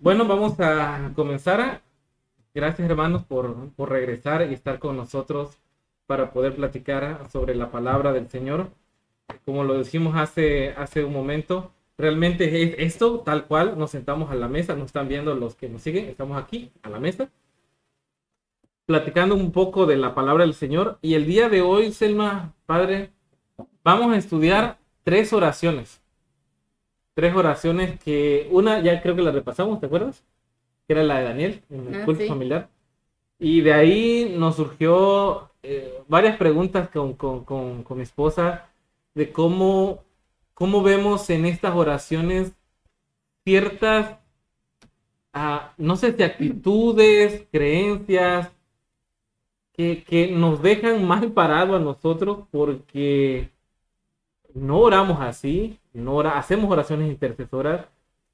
[0.00, 1.82] Bueno, vamos a comenzar.
[2.54, 5.58] Gracias hermanos por, por regresar y estar con nosotros
[6.06, 8.70] para poder platicar sobre la palabra del Señor.
[9.44, 14.36] Como lo decimos hace, hace un momento, realmente es esto tal cual, nos sentamos a
[14.36, 17.28] la mesa, nos están viendo los que nos siguen, estamos aquí a la mesa,
[18.86, 20.98] platicando un poco de la palabra del Señor.
[21.02, 23.10] Y el día de hoy, Selma, Padre,
[23.82, 26.00] vamos a estudiar tres oraciones.
[27.16, 30.24] Tres oraciones que una ya creo que la repasamos, ¿te acuerdas?
[30.86, 32.28] Que era la de Daniel, en el Ah, culto sí.
[32.28, 32.70] familiar.
[33.38, 38.70] Y de ahí nos surgió eh, varias preguntas con, con, con, con mi esposa
[39.14, 40.04] de cómo,
[40.54, 42.52] cómo vemos en estas oraciones
[43.44, 44.18] ciertas,
[45.32, 48.50] ah, no sé si actitudes, creencias,
[49.72, 53.50] que, que nos dejan mal parado a nosotros porque
[54.56, 57.86] no oramos así, no ora- hacemos oraciones intercesoras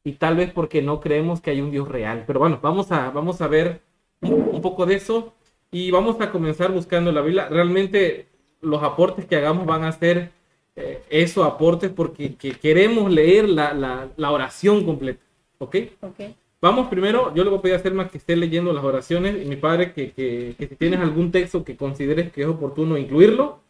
[0.04, 2.24] y tal vez porque no creemos que hay un Dios real.
[2.26, 3.82] Pero bueno, vamos a, vamos a ver
[4.22, 5.34] un, poco de eso
[5.70, 7.48] y vamos a comenzar buscando la Biblia.
[7.48, 8.28] Realmente
[8.60, 10.30] los aportes que hagamos van a ser
[10.76, 15.22] eh, esos aportes porque que queremos leer la, la, la oración completa.
[15.58, 15.76] ¿Ok?
[16.02, 16.20] Ok.
[16.60, 19.48] Vamos primero, yo le voy a pedir a Selma que esté leyendo las oraciones y
[19.48, 23.60] mi padre que, que, que si tienes algún texto que consideres que es oportuno incluirlo,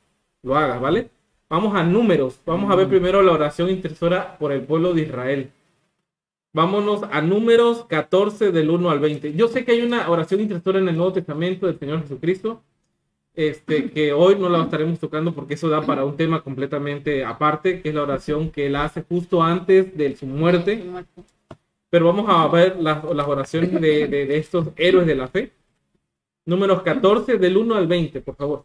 [0.42, 1.10] lo hagas, ¿vale?
[1.52, 2.40] Vamos a números.
[2.46, 5.50] Vamos a ver primero la oración intercesora por el pueblo de Israel.
[6.54, 9.34] Vámonos a números 14 del 1 al 20.
[9.34, 12.62] Yo sé que hay una oración intercesora en el Nuevo Testamento del Señor Jesucristo,
[13.34, 17.82] este, que hoy no la estaremos tocando porque eso da para un tema completamente aparte,
[17.82, 20.82] que es la oración que él hace justo antes de su muerte.
[21.90, 25.52] Pero vamos a ver las, las oraciones de, de- de estos héroes de la fe.
[26.46, 28.64] Números 14 del 1 al 20, por favor.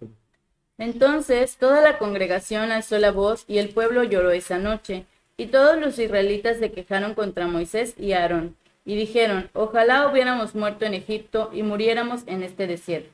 [0.77, 5.05] Entonces toda la congregación alzó la voz y el pueblo lloró esa noche.
[5.37, 8.55] Y todos los israelitas se quejaron contra Moisés y Aarón.
[8.85, 13.11] Y dijeron, ojalá hubiéramos muerto en Egipto y muriéramos en este desierto.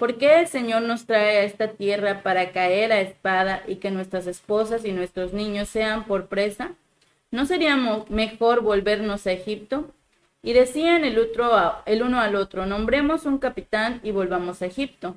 [0.00, 3.90] ¿Por qué el Señor nos trae a esta tierra para caer a espada y que
[3.90, 6.72] nuestras esposas y nuestros niños sean por presa?
[7.30, 7.76] ¿No sería
[8.08, 9.90] mejor volvernos a Egipto?
[10.42, 11.52] Y decían el, otro
[11.84, 15.16] el uno al otro, nombremos un capitán y volvamos a Egipto.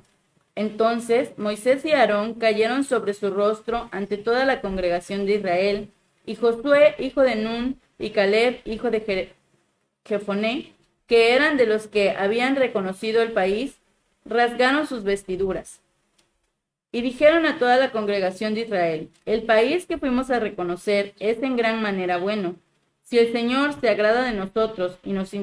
[0.56, 5.90] Entonces Moisés y Aarón cayeron sobre su rostro ante toda la congregación de Israel,
[6.26, 9.28] y Josué, hijo de Nun, y Caleb, hijo de Je-
[10.04, 10.72] Jefoné,
[11.06, 13.76] que eran de los que habían reconocido el país,
[14.24, 15.80] rasgaron sus vestiduras.
[16.92, 21.42] Y dijeron a toda la congregación de Israel, el país que fuimos a reconocer es
[21.42, 22.54] en gran manera bueno.
[23.02, 25.34] Si el Señor se agrada de nosotros y nos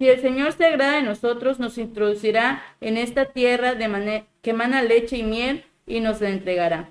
[0.00, 4.54] si el Señor se agrada de nosotros, nos introducirá en esta tierra de manera que
[4.54, 6.88] mana leche y miel y nos la entregará.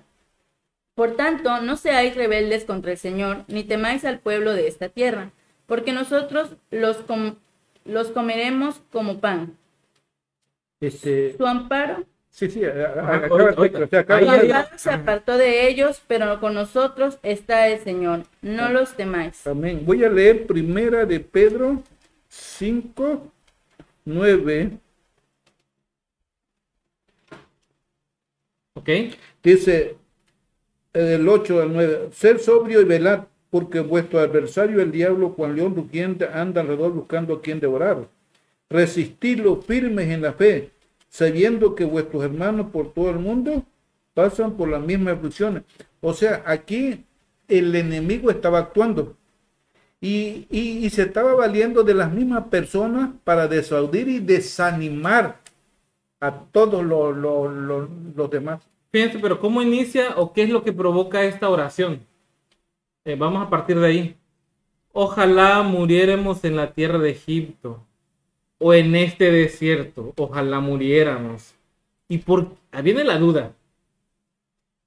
[0.94, 5.32] Por tanto, no seáis rebeldes contra el Señor, ni temáis al pueblo de esta tierra,
[5.66, 7.38] porque nosotros los, com-
[7.84, 9.58] los comeremos como pan.
[10.80, 12.62] Este, Su amparo, sí, sí,
[14.78, 18.26] se apartó de ellos, pero con nosotros está el Señor.
[18.44, 19.48] No los temáis.
[19.48, 19.82] Amén.
[19.84, 21.82] Voy a leer primera de Pedro
[22.30, 23.32] 5,
[24.06, 24.80] 9.
[28.76, 28.90] ¿Ok?
[29.44, 29.98] Dice
[30.94, 35.56] eh, del 8 al 9, ser sobrio y velad, porque vuestro adversario, el diablo, cual
[35.56, 38.08] león rugiente, anda alrededor buscando a quien devorar.
[38.70, 40.72] Resistidlo firmes en la fe,
[41.10, 43.66] sabiendo que vuestros hermanos por todo el mundo
[44.14, 45.64] pasan por las mismas aflicciones.
[46.02, 47.04] O sea, aquí
[47.48, 49.18] el enemigo estaba actuando
[50.02, 55.40] y, y- se estaba valiendo de las mismas personas para desaudir y desanimar
[56.22, 58.62] a todos los, los- los- los demás.
[58.92, 62.06] Fíjense, pero ¿cómo inicia o qué es lo que provoca esta oración?
[63.06, 64.18] Eh, vamos a partir de ahí.
[64.94, 67.86] Ojalá muriéramos en la tierra de Egipto
[68.60, 70.14] o en este desierto.
[70.18, 71.56] Ojalá muriéramos.
[72.10, 73.54] Y por ahí viene la duda.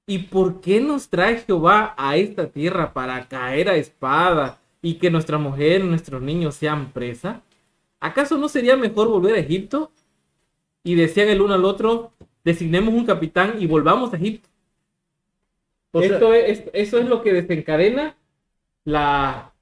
[0.06, 5.10] ¿Y por qué nos trae Jehová a esta tierra para caer a espada y que
[5.10, 7.42] nuestra mujer, nuestros niños sean presa?
[8.00, 9.92] ¿Acaso no sería mejor volver a Egipto?
[10.84, 12.12] Y decían el uno al otro,
[12.44, 14.48] designemos un capitán y volvamos a Egipto.
[15.92, 18.16] Esto es, eso es lo que desencadena
[18.84, 19.52] la...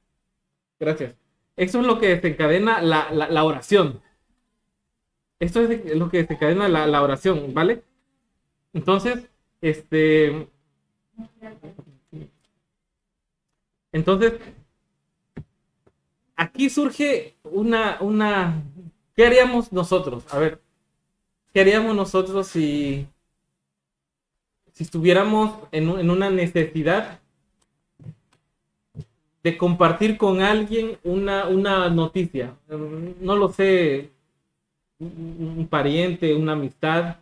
[0.79, 1.15] Gracias.
[1.57, 4.01] Eso es lo que desencadena la, la- la oración.
[5.41, 7.83] Esto es lo que desencadena la, la oración, ¿vale?
[8.73, 9.29] Entonces,
[9.61, 10.49] este...
[13.93, 14.35] Entonces,
[16.41, 18.63] aquí surge una, una...
[19.15, 20.25] ¿Qué haríamos nosotros?
[20.33, 20.61] A ver,
[21.53, 23.07] ¿qué haríamos nosotros si,
[24.73, 27.21] si estuviéramos en, en una necesidad
[29.43, 32.57] de compartir con alguien una, una noticia.
[33.21, 34.11] No lo sé,
[34.99, 37.17] un un pariente, una amistad,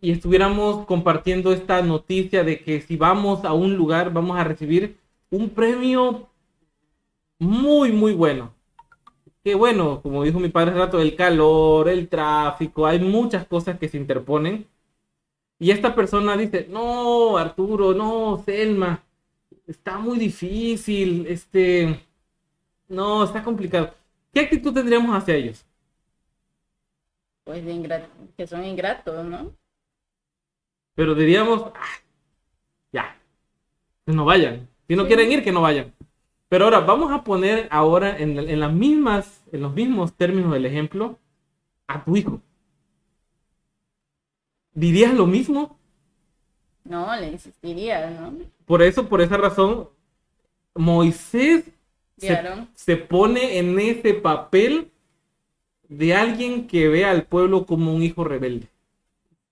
[0.00, 4.96] y estuviéramos compartiendo esta noticia de que si vamos a un lugar vamos a recibir
[5.30, 6.28] un premio
[7.38, 8.54] muy, muy bueno.
[9.44, 13.88] Que bueno, como dijo mi padre rato, el calor, el tráfico, hay muchas cosas que
[13.88, 14.66] se interponen.
[15.58, 19.02] Y esta persona dice, no, Arturo, no, Selma,
[19.66, 22.00] está muy difícil, este,
[22.88, 23.94] no, está complicado.
[24.32, 25.64] ¿Qué actitud tendríamos hacia ellos?
[27.44, 28.06] Pues de
[28.36, 29.52] que son ingratos, ¿no?
[30.94, 32.00] Pero diríamos, "Ah,
[32.92, 33.16] ya,
[34.06, 34.68] que no vayan.
[34.88, 35.08] Si no Sí.
[35.08, 35.92] quieren ir, que no vayan.
[36.48, 40.66] Pero ahora, vamos a poner ahora en, en las mismas, en los mismos términos del
[40.66, 41.18] ejemplo,
[41.88, 42.42] a tu hijo.
[44.74, 45.76] ¿Dirías lo mismo?
[46.84, 48.32] No, le insistiría, ¿no?
[48.64, 49.88] Por eso, por esa razón,
[50.74, 51.64] Moisés
[52.16, 52.38] se,
[52.74, 54.92] se pone en ese papel
[55.88, 58.68] de alguien que ve al pueblo como un hijo rebelde.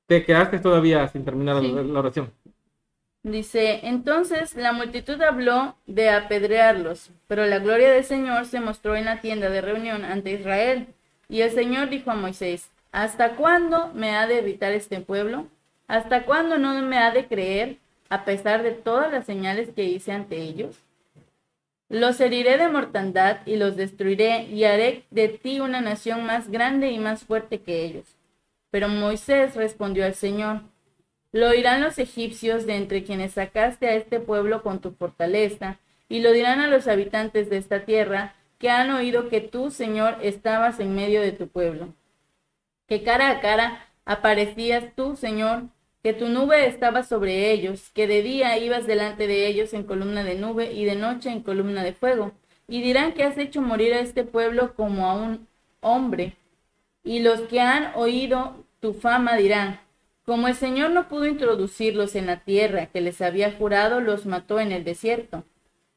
[0.07, 1.73] Te quedaste todavía sin terminar Sí.
[1.73, 2.33] la, la oración.
[3.25, 9.07] Dice, entonces la multitud habló de apedrearlos, pero la gloria del Señor se mostró en
[9.07, 10.89] la tienda de reunión ante Israel.
[11.31, 15.47] Y el Señor dijo a Moisés, ¿hasta cuándo me ha de irritar este pueblo?
[15.89, 17.79] ¿Hasta cuándo no me ha de creer,
[18.11, 20.77] a pesar de todas las señales que hice ante ellos?
[21.89, 26.91] Los heriré de mortandad y los destruiré, y haré de ti una nación más grande
[26.91, 28.05] y más fuerte que ellos.
[28.71, 30.61] Pero Moisés respondió al Señor,
[31.35, 36.21] lo oirán los egipcios de entre quienes sacaste a este pueblo con tu fortaleza, y
[36.21, 40.79] lo dirán a los habitantes de esta tierra, que han oído que tú, Señor, estabas
[40.79, 41.93] en medio de tu pueblo.
[42.87, 45.65] Que cara a cara aparecías tú, Señor,
[46.05, 50.23] que tu nube estaba sobre ellos, que de día ibas delante de ellos en columna
[50.23, 52.31] de nube y de noche en columna de fuego.
[52.69, 55.49] Y dirán que has hecho morir a este pueblo como a un
[55.81, 56.37] hombre.
[57.03, 59.81] Y los que han oído tu fama dirán,
[60.25, 64.59] como el Señor no pudo introducirlos en la tierra que les había jurado, los mató
[64.59, 65.45] en el desierto.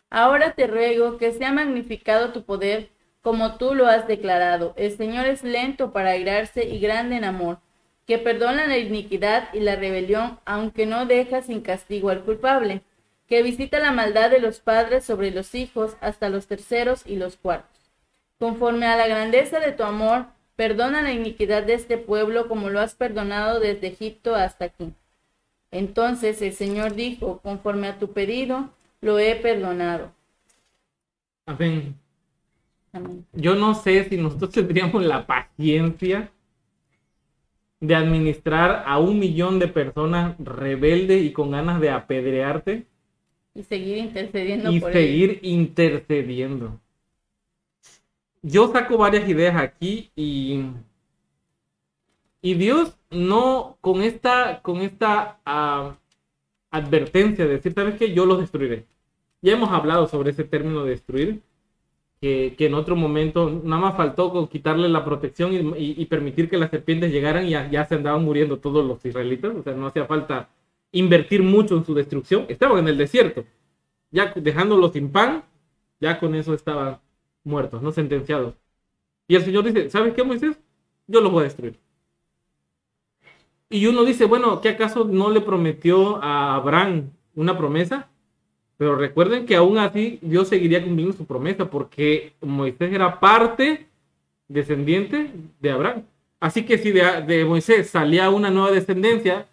[0.10, 2.90] Ahora te ruego que sea magnificado tu poder
[3.22, 4.74] como tú lo has declarado.
[4.78, 7.60] El Señor es lento para airarse y grande en amor,
[8.06, 12.84] que perdona la iniquidad y la rebelión, aunque no deja sin castigo al culpable,
[13.28, 17.36] que visita la maldad de los padres sobre los hijos hasta los terceros y los
[17.36, 17.92] cuartos.
[18.40, 20.28] Conforme a la grandeza de tu amor,
[20.58, 24.92] perdona la iniquidad de este pueblo como lo has perdonado desde Egipto hasta aquí.
[25.72, 28.70] Entonces el Señor dijo, conforme a tu pedido,
[29.00, 30.12] lo he perdonado.
[31.46, 31.96] Amén.
[32.92, 33.26] Amén.
[33.34, 36.32] Yo no sé si nosotros tendríamos la paciencia
[37.80, 42.88] de administrar a un millón de personas rebeldes y con ganas de apedrearte
[43.54, 46.80] Y seguir intercediendo y por seguir intercediendo.
[48.42, 50.62] Yo saco varias ideas aquí y,
[52.42, 55.98] y Dios no con esta, con esta ah,
[56.72, 58.14] advertencia de decir, ¿sabes qué?
[58.14, 58.86] Yo los destruiré.
[59.42, 61.42] Ya hemos hablado sobre ese término de destruir,
[62.22, 66.50] que, que en otro momento nada más faltó con quitarle la protección y, y- permitir
[66.50, 69.56] que las serpientes llegaran y ya, ya se andaban muriendo todos los israelitas.
[69.56, 70.50] O sea, no hacía falta
[70.92, 72.46] invertir mucho en su destrucción.
[72.50, 73.46] Estaban en el desierto,
[74.12, 75.44] ya dejándolos sin pan,
[76.02, 77.00] ya con eso estaban
[77.48, 78.54] muertos, no sentenciados.
[79.28, 80.60] Y el Señor dice, ¿sabes qué, Moisés?
[81.08, 81.80] Yo los voy a destruir.
[83.70, 88.08] Y uno dice, bueno, ¿qué acaso no le prometió a Abraham una promesa?
[88.78, 93.88] Pero recuerden que aún así Dios seguiría cumpliendo su promesa porque Moisés era parte
[94.48, 96.04] descendiente de Abraham.
[96.40, 99.48] Así que si de, de Moisés salía una nueva descendencia,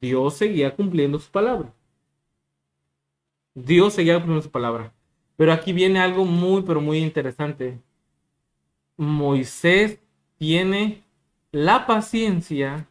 [0.00, 1.72] Dios seguía cumpliendo su palabra.
[3.54, 4.92] Dios seguía cumpliendo su palabra.
[5.40, 7.80] Pero aquí viene algo muy, pero muy interesante.
[8.98, 9.98] Moisés
[10.36, 11.02] tiene
[11.50, 12.86] la paciencia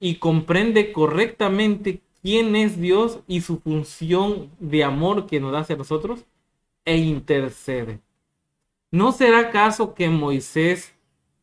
[0.00, 5.76] y comprende correctamente quién es Dios y su función de amor que nos da hacia
[5.76, 6.24] nosotros
[6.86, 8.00] e intercede.
[8.90, 10.94] ¿No será acaso que Moisés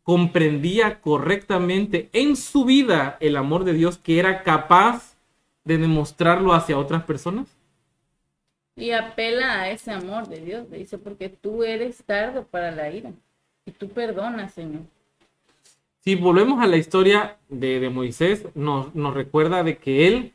[0.01, 5.17] comprendía correctamente en su vida el amor de Dios que era capaz
[5.65, 7.55] de demostrarlo hacia otras personas?
[8.75, 10.69] Y apela a ese amor de Dios.
[10.69, 13.11] Le dice, porque tú eres tardo para la ira.
[13.65, 14.81] Y tú perdonas, Señor.
[15.99, 20.33] Si volvemos a la historia de, de Moisés, nos, nos recuerda de que él,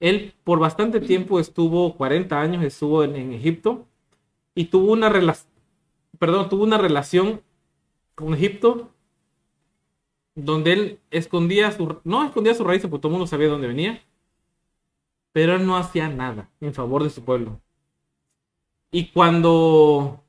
[0.00, 3.86] él por bastante tiempo estuvo, 40 años estuvo en, en Egipto
[4.54, 5.50] y tuvo una relación,
[6.18, 7.42] perdón, tuvo una relación
[8.14, 8.90] con Egipto
[10.34, 13.68] donde él escondía su, no escondía su raíz porque todo el mundo sabía de dónde
[13.68, 14.02] venía,
[15.38, 17.60] pero él no hacía nada en favor de su pueblo.
[18.90, 20.24] Y cuando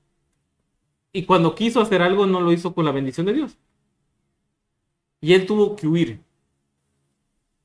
[1.11, 3.57] y cuando quiso hacer algo no lo hizo con la bendición de Dios.
[5.19, 6.21] Y él tuvo que huir.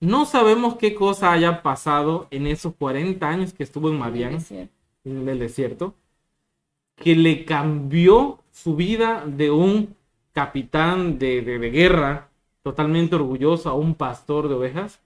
[0.00, 4.38] No sabemos qué cosa haya pasado en esos 40 años que estuvo en Madián,
[5.04, 5.94] en el desierto,
[6.96, 9.94] que le cambió su vida de un
[10.32, 12.30] capitán de, de guerra
[12.62, 15.02] totalmente orgulloso a un pastor de ovejas,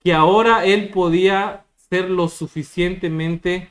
[0.00, 3.70] que ahora él podía ser lo suficientemente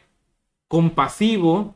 [0.67, 1.75] compasivo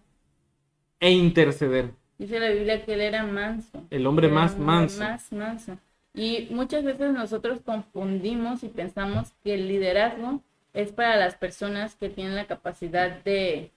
[0.99, 1.91] e interceder.
[2.17, 3.85] Dice la Biblia que él era manso.
[3.89, 4.99] El hombre más manso.
[4.99, 5.77] Más manso.
[6.13, 10.41] Y muchas veces nosotros confundimos y pensamos que el liderazgo
[10.73, 13.71] es para las personas que tienen la capacidad de,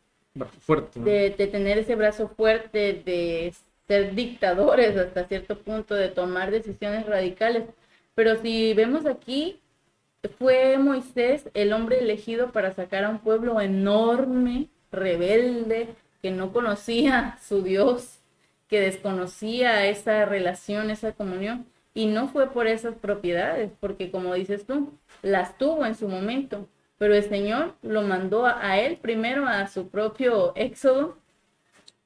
[0.61, 3.54] fuerte, de, de, tener ese brazo fuerte, de
[3.87, 7.64] ser dictadores hasta cierto punto, de tomar decisiones radicales.
[8.14, 9.62] Pero si vemos aquí,
[10.29, 15.88] fue Moisés el hombre elegido para sacar a un pueblo enorme, rebelde,
[16.21, 18.19] que no conocía su Dios,
[18.69, 24.64] que desconocía esa relación, esa comunión, y no fue por esas propiedades, porque como dices
[24.64, 29.67] tú, las tuvo en su momento, pero el Señor lo mandó a, él primero a
[29.67, 31.19] su propio éxodo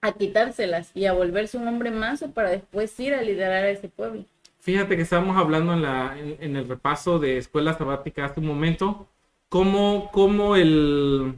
[0.01, 3.89] a quitárselas y a volverse un hombre manso para después ir a liderar a ese
[3.89, 4.25] pueblo.
[4.67, 9.07] Fíjate que estábamos hablando en, la, en, el repaso de escuela sabática hace un momento,
[9.49, 11.35] cómo, cómo el,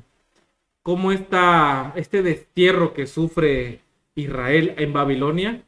[0.82, 3.82] cómo está este destierro que sufre
[4.14, 5.62] Israel en Babilonia,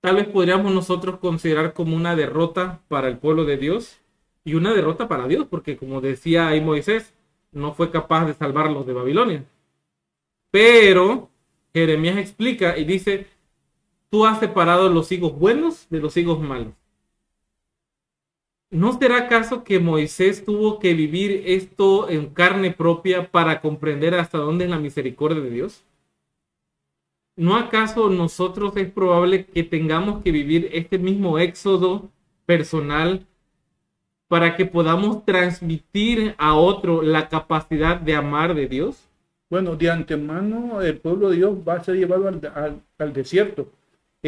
[0.00, 4.00] tal vez podríamos nosotros considerar como una derrota para el pueblo de Dios
[4.42, 7.12] y una derrota para Dios, porque como decía ahí Moisés,
[7.52, 9.44] no fue capaz de salvarlos de Babilonia.
[10.50, 11.28] Pero
[11.74, 13.26] Jeremías explica y dice,
[14.10, 16.74] tú has separado los higos buenos de los higos malos.
[18.70, 24.38] ¿No será acaso que Moisés tuvo que vivir esto en carne propia para comprender hasta
[24.38, 25.84] dónde es la misericordia de Dios?
[27.38, 32.10] ¿no acaso nosotros es probable que tengamos que vivir este mismo éxodo
[32.44, 33.26] personal
[34.26, 39.08] para que podamos transmitir a otro la capacidad de amar de Dios?
[39.48, 43.70] Bueno, de antemano el pueblo de Dios va a ser llevado al, al, desierto.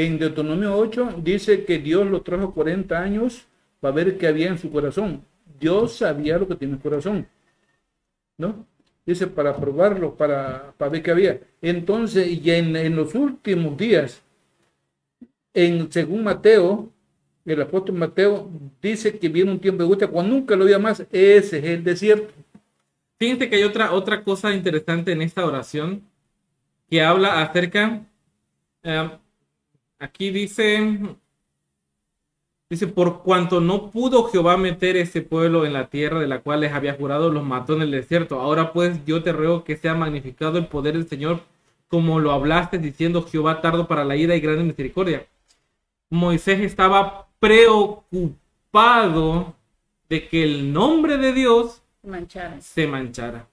[0.02, 3.47] En Deuteronomio 8 dice que Dios lo trajo 40 años
[3.80, 5.23] para ver qué había en su corazón.
[5.59, 7.28] Dios sabía lo que tiene en el corazón.
[8.38, 8.66] ¿No?
[9.04, 11.40] dice, para probarlo, para, para ver qué había.
[11.61, 14.23] Entonces, y en, en los últimos días,
[15.52, 16.90] en, según Mateo,
[17.45, 21.00] el apóstol Mateo dice que viene un tiempo de angustia cuando nunca lo había más,
[21.11, 22.33] ese es el desierto.
[23.19, 26.02] Fíjense que hay otra, otra cosa interesante en esta oración
[26.88, 28.07] que habla acerca,
[28.83, 29.11] eh,
[30.00, 30.99] aquí dice,
[32.71, 36.61] Dice, por cuanto no pudo Jehová meter ese pueblo en la tierra de la cual
[36.61, 38.38] les había jurado, los mató en el desierto.
[38.38, 41.40] Ahora pues yo te ruego que sea magnificado el poder del Señor,
[41.88, 45.26] como lo hablaste diciendo Jehová tardo para la ira y grande misericordia.
[46.11, 48.37] Moisés estaba preocupado
[50.09, 51.83] de que el nombre de Dios
[52.61, 53.50] se manchara.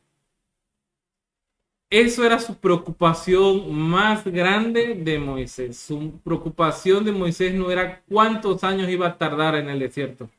[1.90, 5.78] Eso era su preocupación más grande de Moisés.
[5.78, 10.30] Su preocupación de Moisés no era cuántos años iba a tardar en el desierto.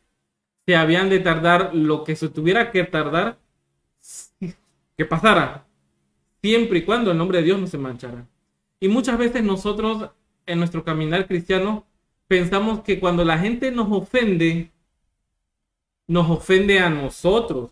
[0.66, 3.38] Se habían de tardar lo que se tuviera que tardar
[4.96, 5.66] que pasara,
[6.42, 8.26] siempre y cuando el nombre de Dios no se manchara.
[8.80, 10.10] Y muchas veces nosotros
[10.44, 11.86] en nuestro caminar cristiano
[12.26, 14.70] pensamos que cuando la gente nos ofende,
[16.06, 17.70] nos ofende a nosotros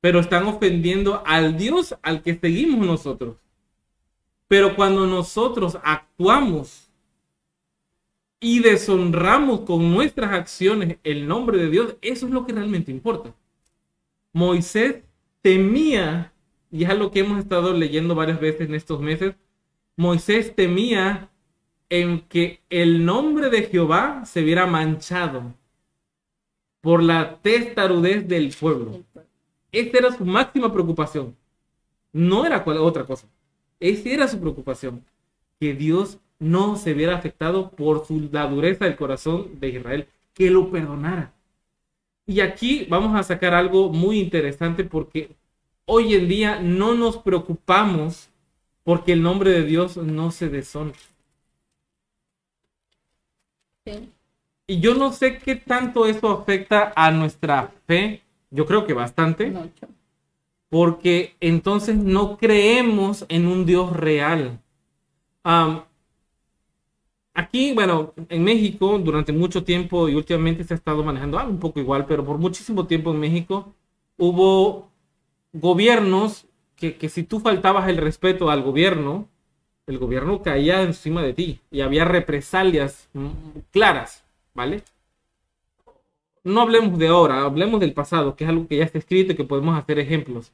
[0.00, 3.36] pero están ofendiendo al Dios al que seguimos nosotros.
[4.48, 6.90] Pero cuando nosotros actuamos
[8.38, 13.34] y deshonramos con nuestras acciones el nombre de Dios, eso es lo que realmente importa.
[14.32, 15.02] Moisés
[15.42, 16.32] temía,
[16.70, 19.34] y es lo que hemos estado leyendo varias veces en estos meses,
[19.96, 21.30] Moisés temía
[21.88, 25.54] en que el nombre de Jehová se viera manchado
[26.80, 29.02] por la testarudez del pueblo.
[29.72, 31.36] Esta era su máxima preocupación.
[32.12, 33.26] No era otra cosa.
[33.80, 35.04] Esa era su preocupación.
[35.60, 40.08] Que Dios no se viera afectado por su, la dureza del corazón de Israel.
[40.34, 41.32] Que lo perdonara.
[42.26, 45.30] Y aquí vamos a sacar algo muy interesante porque
[45.84, 48.28] hoy en día no nos preocupamos
[48.82, 50.98] porque el nombre de Dios no se deshonra.
[54.66, 59.52] Y yo no sé qué tanto eso afecta a nuestra fe yo creo que bastante.
[60.68, 64.60] Porque entonces no creemos en un Dios real.
[67.34, 71.60] aquí, bueno, en México durante mucho tiempo y últimamente se ha estado manejando algo un
[71.60, 73.74] poco igual, pero por muchísimo tiempo en México
[74.16, 74.88] hubo
[75.52, 79.28] gobiernos que, que si tú faltabas el respeto al gobierno,
[79.86, 83.08] el gobierno caía encima de ti y había represalias
[83.70, 84.82] claras, ¿vale?
[86.46, 89.34] No hablemos de ahora, hablemos del pasado, que es algo que ya está escrito y
[89.34, 90.52] que podemos hacer ejemplos.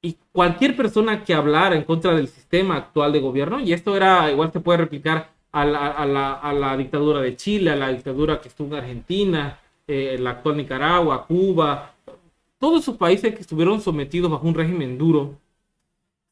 [0.00, 4.30] Y cualquier persona que hablara en contra del sistema actual de gobierno, y esto era,
[4.32, 8.82] igual se puede replicar a la, dictadura de Chile, a la dictadura que estuvo en
[8.82, 11.92] Argentina, eh, la actual Nicaragua, Cuba,
[12.58, 15.34] todos esos países que estuvieron sometidos bajo un régimen duro,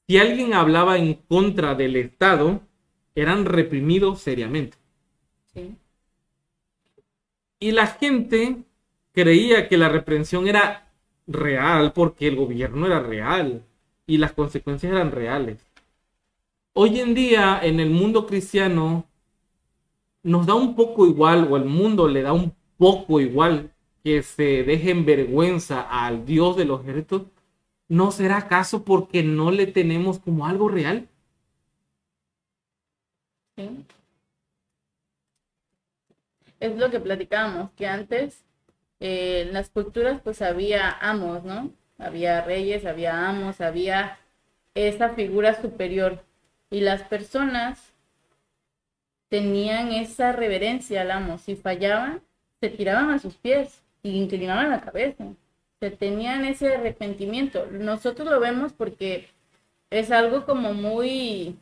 [0.07, 2.63] si alguien hablaba en contra del Estado,
[3.15, 4.79] eran reprimidos seriamente.
[5.53, 5.77] Sí.
[7.61, 8.63] Y la gente
[9.13, 10.93] creía que la reprensión era
[11.27, 13.65] real porque el gobierno era real
[14.07, 15.65] y las consecuencias eran reales.
[16.73, 19.05] Hoy en día, en el mundo cristiano,
[20.23, 23.73] nos da un poco igual, o el mundo le da un poco igual,
[24.05, 27.23] que se deje en vergüenza al Dios de los ejércitos.
[27.89, 31.09] ¿No será acaso porque no le tenemos como algo real?
[33.57, 33.69] Sí.
[36.61, 38.45] Es lo que platicábamos, que antes
[39.01, 41.73] eh, en las culturas pues había amos, ¿no?
[41.99, 44.19] Había reyes, había amos, había
[44.75, 46.25] esa figura superior.
[46.71, 47.93] Y las personas
[49.29, 51.39] tenían esa reverencia al amo.
[51.39, 52.23] Si fallaban,
[52.61, 55.25] se tiraban a sus pies y inclinaban la cabeza.
[55.81, 57.67] Se tenían ese arrepentimiento.
[57.71, 59.29] Nosotros lo vemos porque
[59.91, 61.57] es algo como muy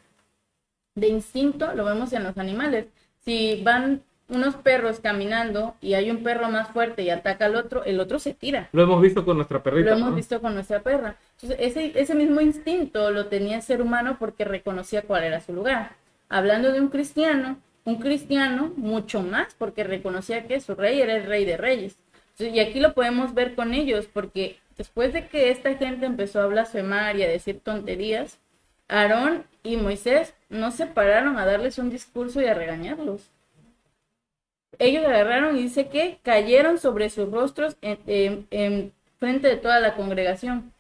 [0.94, 2.86] de instinto, lo vemos en los animales.
[3.24, 7.84] Si van unos perros caminando y hay un perro más fuerte y ataca al otro,
[7.84, 8.68] el otro se tira.
[8.72, 9.90] Lo hemos visto con nuestra perrita.
[9.90, 10.16] Lo hemos ¿no?
[10.16, 11.16] visto con nuestra perra.
[11.40, 15.52] Entonces, ese, ese mismo instinto lo tenía el ser humano porque reconocía cuál era su
[15.52, 15.92] lugar.
[16.28, 21.24] Hablando de un cristiano, un cristiano mucho más porque reconocía que su rey era el
[21.24, 21.96] rey de reyes.
[22.32, 26.40] Entonces, y aquí lo podemos ver con ellos porque después de que esta gente empezó
[26.40, 28.38] a blasfemar y a decir tonterías,
[28.88, 33.30] Aarón y Moisés no se pararon a darles un discurso y a regañarlos
[34.78, 39.80] ellos agarraron y dice que cayeron sobre sus rostros en, en- en frente de toda
[39.80, 40.72] la congregación.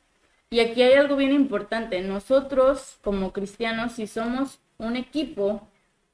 [0.50, 2.00] Y aquí hay algo bien importante.
[2.02, 5.68] Nosotros, como cristianos, si somos un equipo,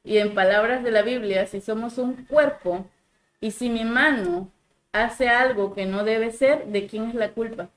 [0.05, 2.87] y en palabras de la Biblia, si somos un cuerpo,
[3.40, 4.51] y si mi mano
[4.92, 7.71] hace algo que no debe ser, ¿de quién es la culpa?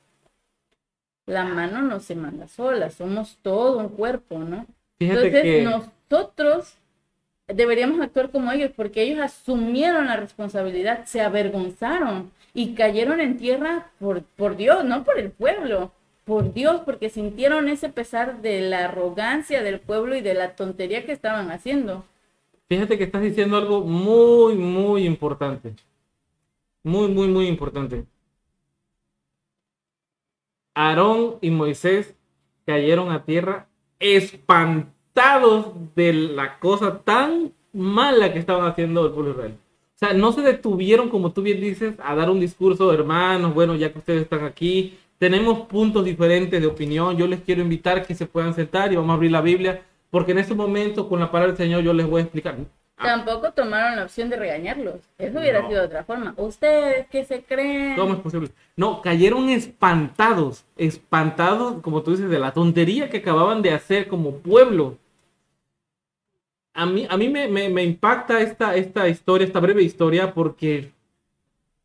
[1.28, 4.66] La mano no se manda sola, somos todo un cuerpo, ¿no?
[5.00, 6.78] Fíjate Entonces que nosotros
[7.48, 13.92] deberíamos actuar como ellos porque ellos asumieron la responsabilidad, se avergonzaron y cayeron en tierra
[14.00, 15.92] por, Dios, no por el pueblo,
[16.24, 21.06] por Dios, porque sintieron ese pesar de la arrogancia del pueblo y de la tontería
[21.06, 22.06] que estaban haciendo.
[22.68, 25.76] Fíjate que estás diciendo algo muy, muy importante.
[26.84, 28.06] Muy, muy, muy importante.
[30.74, 32.16] Aarón y Moisés
[32.66, 33.68] cayeron a tierra
[34.00, 34.95] espantados
[35.96, 39.58] de la cosa tan mala que estaban haciendo el pueblo de Israel.
[39.96, 43.76] O sea, no se detuvieron, como tú bien dices, a dar un discurso, hermanos, bueno,
[43.76, 48.14] ya que ustedes están aquí, tenemos puntos diferentes de opinión, yo les quiero invitar que
[48.14, 51.32] se puedan sentar y vamos a abrir la Biblia, porque en este momento, con la
[51.32, 52.58] palabra del Señor, yo les voy a explicar.
[52.98, 54.96] Ah, Tampoco tomaron la opción de regañarlos.
[55.18, 55.68] Eso hubiera No.
[55.68, 56.34] sido de otra forma.
[56.38, 57.96] Ustedes que se creen.
[57.98, 58.50] ¿Cómo es posible?
[58.78, 64.38] No, cayeron espantados, espantados, como tú dices, de la tontería que acababan de hacer como
[64.38, 64.98] pueblo.
[66.76, 70.92] A mí, a mí me, me- me impacta esta, esta historia, esta breve historia, porque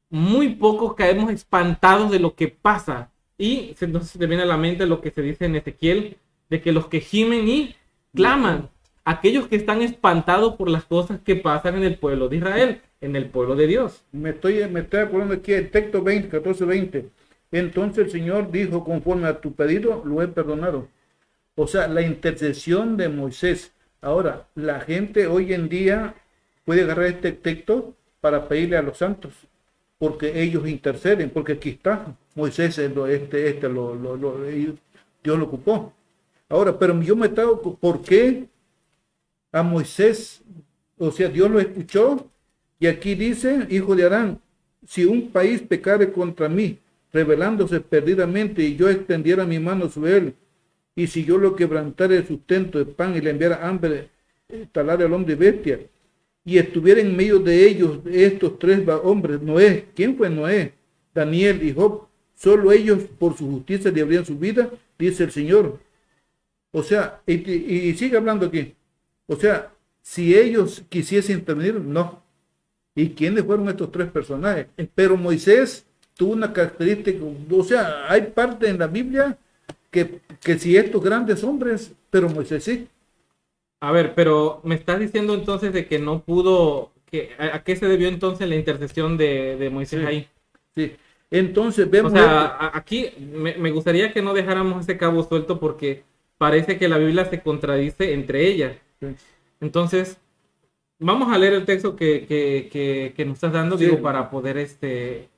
[0.08, 3.10] muy pocos caemos espantados de lo que pasa.
[3.38, 6.16] Y entonces se viene a la mente lo que se dice en Ezequiel,
[6.48, 7.74] de que los que gimen y
[8.14, 8.68] claman,
[9.04, 13.16] aquellos que están espantados por las cosas que pasan en el pueblo de Israel, en
[13.16, 14.02] el pueblo de Dios.
[14.12, 17.08] Me estoy, me estoy acordando aquí el texto 20, 14, 20.
[17.52, 20.88] Entonces el Señor dijo, conforme a tu pedido, lo he perdonado.
[21.56, 23.72] O sea, la intercesión de Moisés.
[24.02, 26.14] Ahora, la gente hoy en día
[26.64, 29.32] puede agarrar este texto para pedirle a los santos,
[29.98, 34.38] porque ellos interceden, porque aquí está, Moisés, este, este, lo, lo- lo-
[35.22, 35.92] Dios lo ocupó.
[36.48, 38.48] Ahora, pero yo me estaba, ¿por qué
[39.52, 40.42] a Moisés,
[40.98, 42.28] o sea, Dios lo escuchó
[42.78, 44.40] y aquí dice, hijo de Arán,
[44.86, 46.78] si un país pecare contra mí,
[47.12, 50.34] rebelándose perdidamente, y yo extendiera mi mano sobre él,
[50.94, 54.08] y si yo lo quebrantara el sustento de pan y le enviara hambre,
[54.72, 55.80] talar al hombre bestia,
[56.44, 60.72] y estuviera en medio de ellos estos tres hombres, Noé, ¿quién fue Noé?
[61.14, 65.78] Daniel y Job, solo ellos por su justicia le habrían su vida, dice el Señor.
[66.72, 67.32] O sea, y-
[67.90, 68.74] y sigue hablando aquí.
[69.26, 69.72] O sea,
[70.02, 72.22] si ellos quisiesen intervenir, no.
[72.94, 74.66] ¿Y quiénes fueron estos tres personajes?
[74.94, 77.18] Pero Moisés tuvo una característica,
[77.50, 79.38] o sea, hay parte en la Biblia
[79.90, 82.88] que, que si estos grandes hombres, pero Moisés sí.
[83.80, 87.76] A ver, pero me estás diciendo entonces de que no pudo, que, ¿a, a qué
[87.76, 90.06] se debió entonces la intercesión de, de Moisés Sí.
[90.06, 90.28] ahí?
[90.74, 90.92] Sí.
[91.30, 92.12] Entonces O vemos...
[92.12, 96.04] sea, a- aquí me, me gustaría que no dejáramos ese cabo suelto porque
[96.38, 98.76] parece que la Biblia se contradice entre ellas.
[99.00, 99.06] Sí.
[99.60, 100.18] Entonces,
[100.98, 103.84] vamos a leer el texto que, que, que, que nos estás dando, Sí.
[103.86, 105.28] digo, para poder este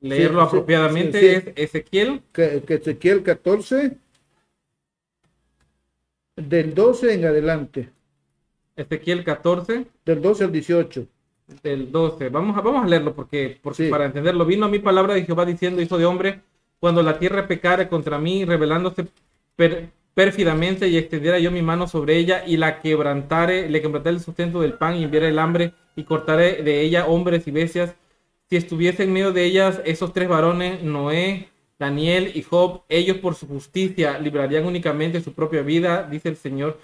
[0.00, 1.18] leerlo sí, apropiadamente.
[1.18, 1.36] sí, sí.
[1.36, 3.98] Es Ezequiel, que, que Ezequiel 14,
[6.36, 7.92] del 12 en adelante,
[8.76, 11.06] Ezequiel 14, del 12 al 18.
[11.62, 12.28] del 12.
[12.30, 14.46] Vamos a, vamos a leerlo porque, porque para entenderlo.
[14.46, 16.42] Vino a mi palabra de Jehová diciendo, hijo de hombre,
[16.80, 19.06] cuando la tierra pecare contra mí, revelándose
[19.56, 24.22] per- pérfidamente y extendiera yo mi mano sobre ella y la quebrantare, le quebrantaré el
[24.22, 27.94] sustento del pan y enviaré el hambre y cortaré de ella hombres y bestias.
[28.50, 33.36] Si estuviese en medio de ellas esos tres varones, Noé, Daniel y Job, ellos por
[33.36, 36.80] su justicia librarían únicamente su propia vida, dice el Señor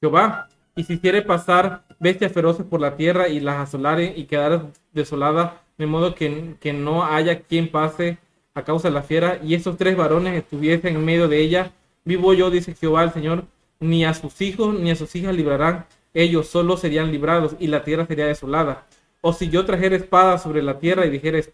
[0.00, 0.48] Jehová.
[0.76, 5.60] Y si hiciere pasar bestias feroces por la tierra y las asolare y quedar desolada,
[5.76, 8.18] de modo que, que no haya quien pase
[8.54, 11.72] a causa de la fiera, y esos tres varones estuviesen en medio de ella,
[12.04, 13.44] vivo yo, dice Jehová el Señor,
[13.80, 17.82] ni a sus hijos ni a sus hijas librarán, ellos solo serían librados y la
[17.82, 18.86] tierra sería desolada.
[19.20, 21.50] O si yo trajera espada sobre la tierra y dijera "Es-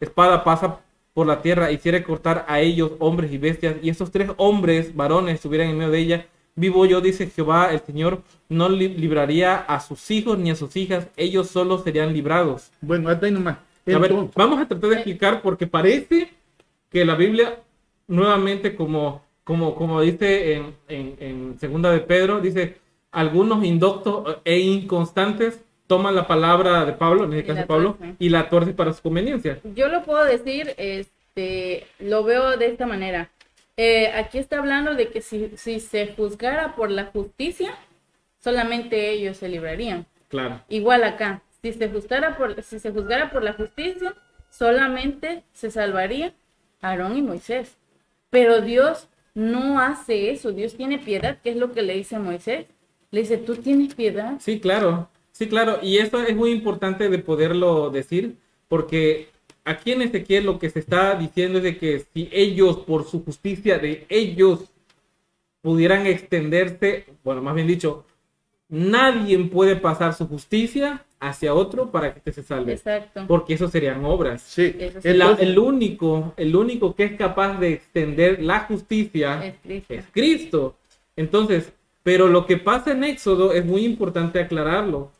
[0.00, 0.80] espada pasa
[1.12, 5.34] por la tierra, hiciera cortar a ellos hombres y bestias, y esos tres hombres varones
[5.34, 9.80] estuvieran en medio de ella, vivo yo, dice Jehová el Señor, no li- libraría a
[9.80, 12.70] sus hijos ni a sus hijas, ellos solo serían librados.
[12.80, 13.58] Bueno, hasta ahí nomás.
[13.86, 16.30] A ver, vamos a tratar de explicar porque parece
[16.90, 17.58] que la Biblia,
[18.06, 22.76] nuevamente, como, como, como dice en, en, en segunda de Pedro, dice,
[23.10, 28.28] algunos indoctos e inconstantes toman la palabra de Pablo, en Y este caso Pablo, y
[28.28, 29.58] la tuercen para su conveniencia.
[29.74, 33.28] Yo lo puedo decir, este, lo veo de esta manera.
[33.76, 37.74] Eh, aquí está hablando de que si, si se juzgara por la justicia,
[38.38, 40.06] solamente ellos se librarían.
[40.28, 40.60] Claro.
[40.68, 44.14] Igual acá, si se juzgara por, si se juzgara por la justicia,
[44.48, 46.34] solamente se salvaría
[46.82, 47.78] Aarón y Moisés.
[48.30, 50.52] Pero Dios no hace eso.
[50.52, 52.66] Dios tiene piedad, que es lo que le dice a Moisés.
[53.10, 54.34] Le dice, tú tienes piedad.
[54.38, 58.36] Sí, claro, sí, claro, y eso es muy importante de poderlo decir,
[58.68, 59.28] porque
[59.64, 63.24] aquí en Ezequiel lo que se está diciendo es de que si ellos, por su
[63.24, 64.64] justicia de ellos,
[65.62, 68.04] pudieran extenderse, bueno, más bien dicho,
[68.68, 73.24] nadie puede pasar su justicia hacia otro para que este se salve, Exacto.
[73.28, 74.40] porque eso serían obras.
[74.42, 74.74] sí.
[74.78, 75.08] Eso sí.
[75.08, 79.94] El, Entonces, el único, el único que es capaz de extender la justicia Es Cristo.
[79.94, 80.76] es Cristo.
[81.16, 85.10] Entonces, pero lo que pasa en Éxodo es muy importante aclararlo.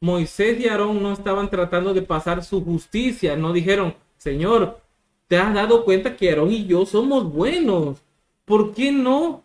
[0.00, 4.80] Moisés y Aarón no estaban tratando de pasar su justicia, no dijeron, Señor,
[5.28, 7.98] ¿te has dado cuenta que Aarón y yo somos buenos?
[8.44, 9.44] ¿Por qué no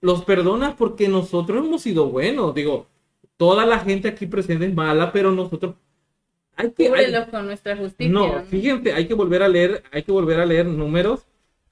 [0.00, 0.74] los perdonas?
[0.74, 2.54] Porque nosotros hemos sido buenos.
[2.54, 2.86] Digo,
[3.36, 5.74] toda la gente aquí presente es mala, pero nosotros...
[6.56, 8.12] Hay que, hay- con nuestra justicia.
[8.12, 11.26] no, fíjense, hay que volver a leer, hay que volver a leer números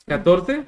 [0.06, 0.64] 14.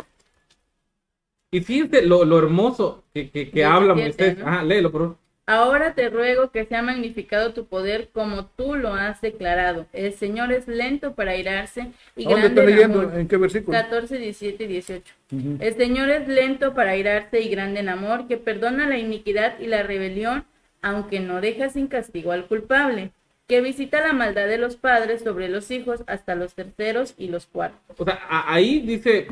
[1.51, 4.38] Y fíjense lo, lo hermoso que, que, que habla 17, Moisés.
[4.38, 4.51] ¿no?
[4.51, 5.16] Ajá, léelo, por favor.
[5.46, 9.87] Ahora te ruego que sea magnificado tu poder como tú lo has declarado.
[9.92, 13.00] El Señor es lento para irarse y ¿a ¿dónde está grande en leyendo?
[13.00, 13.18] amor.
[13.18, 13.76] ¿En qué versículo?
[13.76, 15.14] 14, 17 y 18.
[15.33, 15.57] Ujú.
[15.61, 19.66] El Señor es lento para irarse y grande en amor, que perdona la iniquidad y
[19.66, 20.44] la rebelión,
[20.81, 23.11] aunque no deja sin castigo al culpable,
[23.48, 27.46] que visita la maldad de los padres sobre los hijos hasta los terceros y los
[27.46, 27.81] cuartos.
[27.98, 29.26] O sea, ahí dice,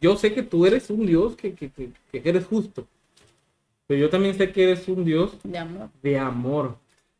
[0.00, 2.86] yo sé que tú eres un Dios que, que, que, que eres justo.
[3.92, 5.90] Pero yo también sé que eres un Dios De amor.
[6.02, 6.78] de amor.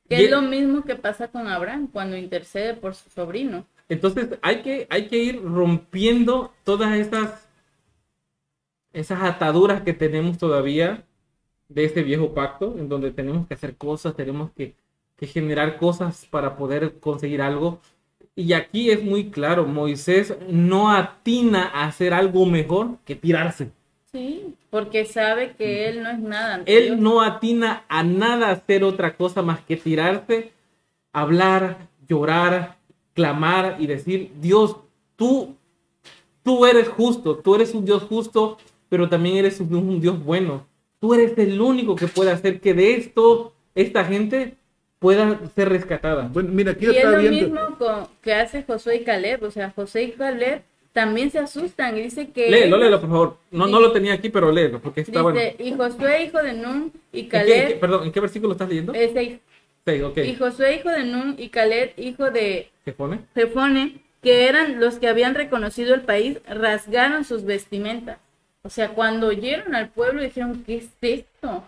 [0.09, 3.67] Que Y- es lo mismo que pasa con Abraham cuando intercede por su sobrino.
[3.91, 7.47] Entonces hay que, hay que ir rompiendo todas esas,
[8.95, 11.05] esas ataduras que tenemos todavía
[11.69, 14.75] de este viejo pacto, en donde tenemos que hacer cosas, tenemos que,
[15.19, 17.81] que generar cosas para poder conseguir algo.
[18.35, 23.71] Y aquí es muy claro, Moisés no atina a hacer algo mejor que tirarse.
[24.13, 26.55] Sí, porque sabe que él no es nada.
[26.57, 26.83] ante Dios.
[26.93, 30.53] Él no atina a nada a hacer otra cosa más que tirarse,
[31.13, 32.77] hablar, llorar,
[33.15, 34.77] clamar y decir, Dios,
[35.17, 35.57] tú,
[36.43, 38.59] tú eres justo, tú eres un Dios justo,
[38.91, 40.67] pero también eres un, un Dios bueno.
[41.01, 44.57] Tú eres el único que puede hacer que de esto esta gente
[44.99, 46.29] pueda ser rescatada.
[46.33, 47.41] Bueno, mira, aquí Y es lo viendo.
[47.61, 49.43] mismo con- que hace Josué y Caleb.
[49.43, 52.51] O sea, José y Caleb también se asustan y dice que...
[52.51, 53.37] Léelo, léelo, por favor.
[53.51, 55.41] No, no lo tenía aquí, pero léelo, porque está Dice, bueno.
[55.59, 57.69] y Josué hijo de Nun y ¿En qué- en Caleb...
[57.69, 58.93] qué- perdón, ¿en qué versículo estás leyendo?
[58.95, 59.39] es seis.
[59.87, 60.19] Sí, ok.
[60.19, 63.21] Y Josué hijo de Nun y Caleb hijo de ¿Qué pone?
[63.35, 68.19] Jefone, que eran los que habían reconocido el país, rasgaron sus vestimentas.
[68.63, 71.65] O sea, cuando oyeron al pueblo dijeron, ¿qué es esto?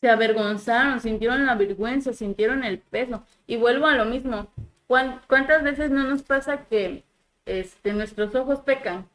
[0.00, 3.24] Se avergonzaron, sintieron la vergüenza, sintieron el peso.
[3.46, 4.48] Y vuelvo a lo mismo.
[4.86, 7.02] ¿Cuántas veces no nos pasa que
[7.46, 9.08] este, nuestros ojos pecan?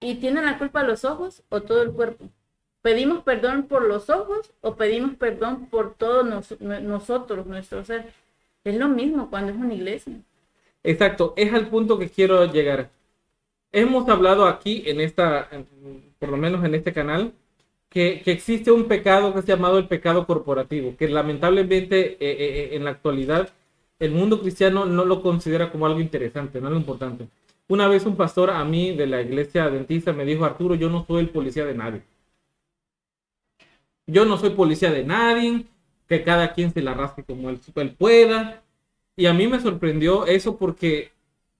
[0.00, 2.28] ¿Y tienen la culpa los ojos o todo el cuerpo?
[2.82, 6.26] ¿Pedimos perdón por los ojos o pedimos perdón por todos
[6.60, 8.12] nosotros, nuestro ser?
[8.64, 10.14] Es lo mismo cuando es una iglesia.
[10.82, 12.90] Exacto, es al punto que quiero llegar.
[13.70, 15.48] Hemos hablado aquí en esta,
[16.18, 17.32] por lo menos en este canal,
[17.92, 22.68] que, existe un pecado que es llamado el pecado corporativo, que lamentablemente eh, eh, eh,
[22.72, 23.50] en la actualidad
[24.02, 27.28] el mundo cristiano no lo considera como algo interesante, no es lo importante.
[27.68, 31.04] Una vez un pastor a mí de la iglesia dentista me dijo, Arturo, yo no
[31.06, 32.02] soy el policía de nadie.
[34.08, 35.66] Yo no soy policía de nadie,
[36.08, 37.60] que cada quien se la rasque como él,
[37.96, 38.64] pueda.
[39.14, 41.12] Y a mí me sorprendió eso porque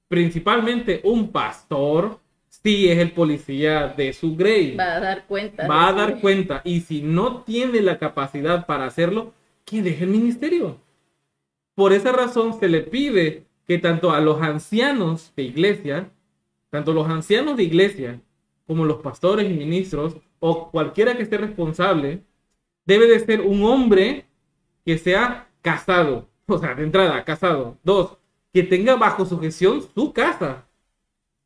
[0.09, 4.75] principalmente un pastor sí es el policía de su grey.
[4.75, 5.69] Va a dar cuenta.
[5.69, 6.61] Va a dar cuenta.
[6.65, 9.33] Y si no tiene la capacidad para hacerlo,
[9.65, 10.81] que deje el ministerio.
[11.83, 16.13] Por esa razón se le pide que tanto a los ancianos de iglesia,
[16.71, 18.21] tanto los ancianos de iglesia
[18.69, 22.23] como los pastores y ministros o cualquiera que esté responsable,
[22.87, 24.27] debe de ser un hombre
[24.87, 27.77] que sea casado, o sea, de entrada, casado.
[27.83, 28.17] Dos,
[28.53, 30.69] que tenga bajo su gestión su casa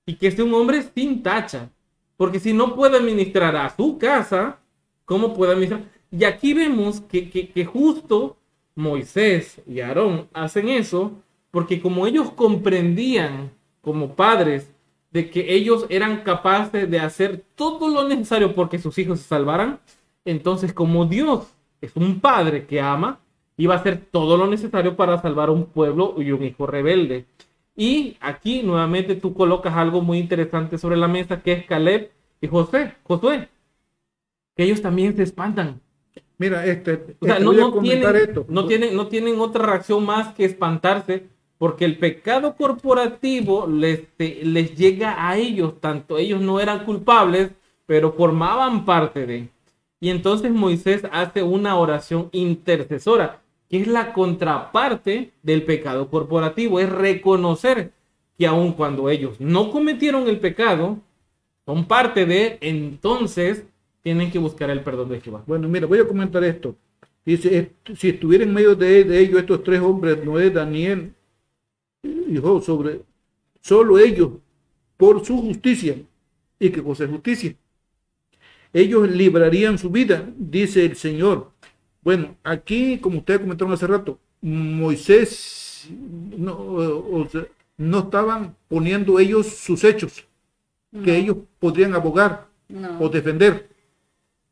[0.05, 1.71] y que sea un hombre sin tacha.
[2.19, 4.59] Porque si no puede administrar a su casa,
[5.07, 5.91] ¿cómo puede administrar?
[6.11, 8.37] Y aquí vemos que, que, que justo
[8.77, 11.13] Moisés y Aarón hacen eso
[11.51, 14.71] porque como ellos comprendían como padres
[15.11, 19.81] de que ellos eran capaces de hacer todo lo necesario porque sus hijos se salvaran,
[20.25, 21.49] entonces como Dios
[21.81, 23.21] es un padre que ama,
[23.57, 27.25] iba a hacer todo lo necesario para salvar a un pueblo y un hijo rebelde.
[27.75, 32.11] Y aquí nuevamente tú colocas algo muy interesante sobre la mesa que es Caleb
[32.41, 33.49] y José, Josué,
[34.55, 35.81] que ellos también se espantan.
[36.39, 38.45] Mira, este, o sea, no, no, tienen, esto.
[38.49, 41.25] no, tienen, no tienen otra reacción más que espantarse
[41.59, 47.51] porque el pecado corporativo les, les llega a ellos, tanto ellos no eran culpables,
[47.87, 49.49] pero formaban parte de.
[49.99, 56.91] Y entonces Moisés hace una oración intercesora, que es la contraparte del pecado corporativo, es
[56.91, 57.93] reconocer
[58.37, 60.99] que aun cuando ellos no cometieron el pecado,
[61.65, 63.65] son parte de, entonces
[64.07, 65.43] tienen que buscar el perdón de Jehová.
[65.49, 66.77] Bueno, mira, voy a comentar esto.
[67.25, 71.13] Dice, si estuviera en medio de, de ellos estos tres hombres, Noé, Daniel
[72.05, 73.01] dijo sobre
[73.61, 74.31] solo ellos,
[74.97, 75.97] por su justicia,
[76.61, 77.57] y que cosa es justicia.
[78.73, 81.51] Ellos librarían su vida, dice el Señor.
[82.01, 85.89] Bueno, aquí, como ustedes comentaron hace rato, Moisés
[86.39, 87.29] no,
[87.77, 90.25] no estaban poniendo ellos sus hechos,
[91.03, 92.47] que ellos podrían abogar
[93.01, 93.75] o defender.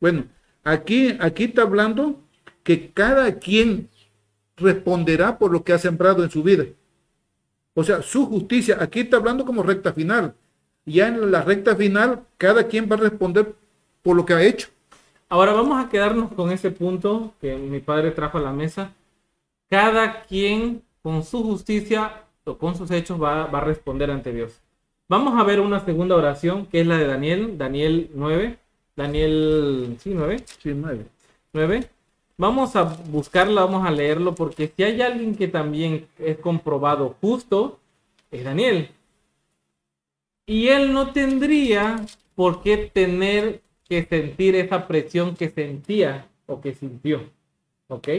[0.05, 0.25] Bueno,
[0.63, 2.21] aquí, aquí está hablando
[2.61, 3.89] que cada quien
[4.55, 6.65] responderá por lo que ha sembrado en su vida.
[7.73, 10.35] O sea, su justicia, aquí está hablando como recta final.
[10.85, 13.55] Ya en la recta final, cada quien va a responder
[14.03, 14.67] por lo que ha hecho.
[15.27, 18.93] Ahora vamos a quedarnos con ese punto que mi padre trajo a la mesa.
[19.71, 24.61] Cada quien con su justicia o con sus hechos va, a responder ante Dios.
[25.09, 28.59] Vamos a ver una segunda oración que es la de Daniel, Daniel 9.
[28.95, 30.43] Daniel, sí, 9.
[30.61, 31.05] Sí, 9.
[31.53, 31.89] 9.
[32.37, 37.79] Vamos a buscarla, vamos a leerlo, porque si hay alguien que también es comprobado justo,
[38.31, 38.89] es Daniel.
[40.45, 42.05] Y él no tendría
[42.35, 47.21] por qué tener que sentir esa presión que sentía o que sintió.
[47.87, 48.09] ¿Ok?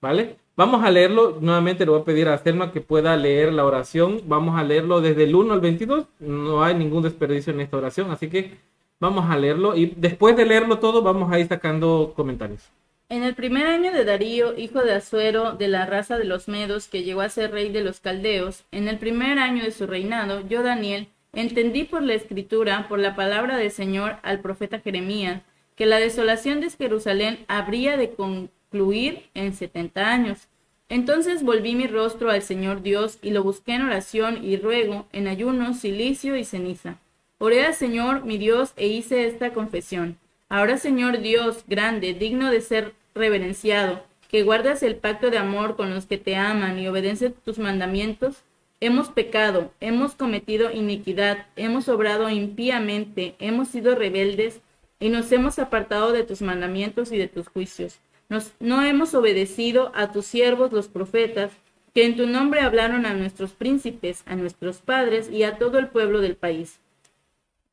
[0.00, 0.36] ¿Vale?
[0.56, 1.38] Vamos a leerlo.
[1.40, 4.22] Nuevamente le voy a pedir a Selma que pueda leer la oración.
[4.26, 6.06] Vamos a leerlo desde el 1 al 22.
[6.20, 8.10] No hay ningún desperdicio en esta oración.
[8.10, 8.56] Así que
[9.00, 9.76] vamos a leerlo.
[9.76, 12.70] Y después de leerlo todo, vamos a ir sacando comentarios.
[13.10, 16.88] En el primer año de Darío, hijo de Azuero, de la raza de los Medos,
[16.88, 20.40] que llegó a ser rey de los Caldeos, en el primer año de su reinado,
[20.48, 25.42] yo, Daniel, entendí por la escritura, por la palabra del Señor al profeta Jeremías,
[25.76, 30.48] que la desolación de Jerusalén habría de concluir en setenta años.
[30.88, 35.28] Entonces volví mi rostro al Señor Dios y lo busqué en oración y ruego, en
[35.28, 36.98] ayuno, silicio y ceniza.
[37.44, 40.16] Oré al Señor mi Dios e hice esta confesión.
[40.48, 45.94] Ahora, Señor Dios, grande, digno de ser reverenciado, que guardas el pacto de amor con
[45.94, 48.44] los que te aman y obedecen tus mandamientos,
[48.80, 54.62] hemos pecado, hemos cometido iniquidad, hemos obrado impíamente, hemos sido rebeldes
[54.98, 57.98] y nos hemos apartado de tus mandamientos y de tus juicios.
[58.30, 61.52] Nos, no hemos obedecido a tus siervos los profetas,
[61.92, 65.88] que en tu nombre hablaron a nuestros príncipes, a nuestros padres y a todo el
[65.88, 66.80] pueblo del país.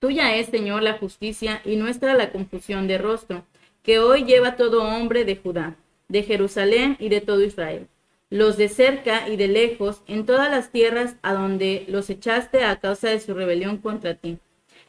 [0.01, 3.45] Tuya es, Señor, la justicia y nuestra la confusión de rostro,
[3.83, 5.75] que hoy lleva todo hombre de Judá,
[6.07, 7.85] de Jerusalén y de todo Israel,
[8.31, 12.79] los de cerca y de lejos, en todas las tierras a donde los echaste a
[12.79, 14.39] causa de su rebelión contra ti.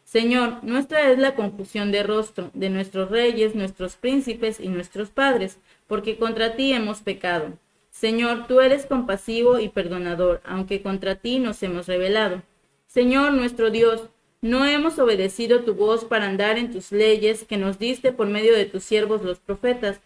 [0.02, 5.58] Señor, nuestra es la confusión de rostro, de nuestros reyes, nuestros príncipes y nuestros padres,
[5.88, 7.58] porque contra ti hemos pecado.
[7.90, 12.42] Señor, tú eres compasivo y perdonador, aunque contra ti nos hemos rebelado.
[12.86, 14.08] Señor nuestro Dios,
[14.42, 18.54] no hemos obedecido tu voz para andar en tus leyes que nos diste por medio
[18.54, 20.00] de tus siervos los profetas.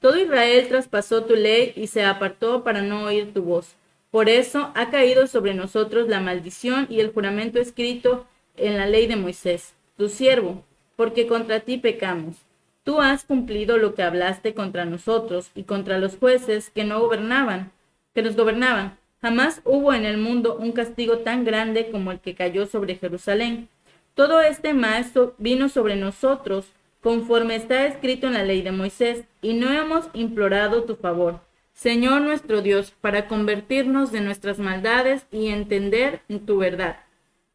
[0.00, 3.76] Todo Israel traspasó tu ley y se apartó para no oír tu voz.
[4.10, 8.26] Por eso ha caído sobre nosotros la maldición y el juramento escrito
[8.56, 10.64] en la ley de Moisés, tu siervo,
[10.96, 12.36] porque contra ti pecamos.
[12.84, 17.72] Tú has cumplido lo que hablaste contra nosotros y contra los jueces que no gobernaban,
[18.14, 18.98] que nos gobernaban.
[19.20, 23.68] Jamás hubo en el mundo un castigo tan grande como el que cayó sobre Jerusalén.
[24.14, 26.66] Todo este maestro vino sobre nosotros
[27.02, 31.40] conforme está escrito en la ley de Moisés, y no hemos implorado tu favor,
[31.72, 37.00] Señor nuestro Dios, para convertirnos de nuestras maldades y entender tu verdad.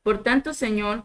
[0.04, 1.04] Por tanto, Señor,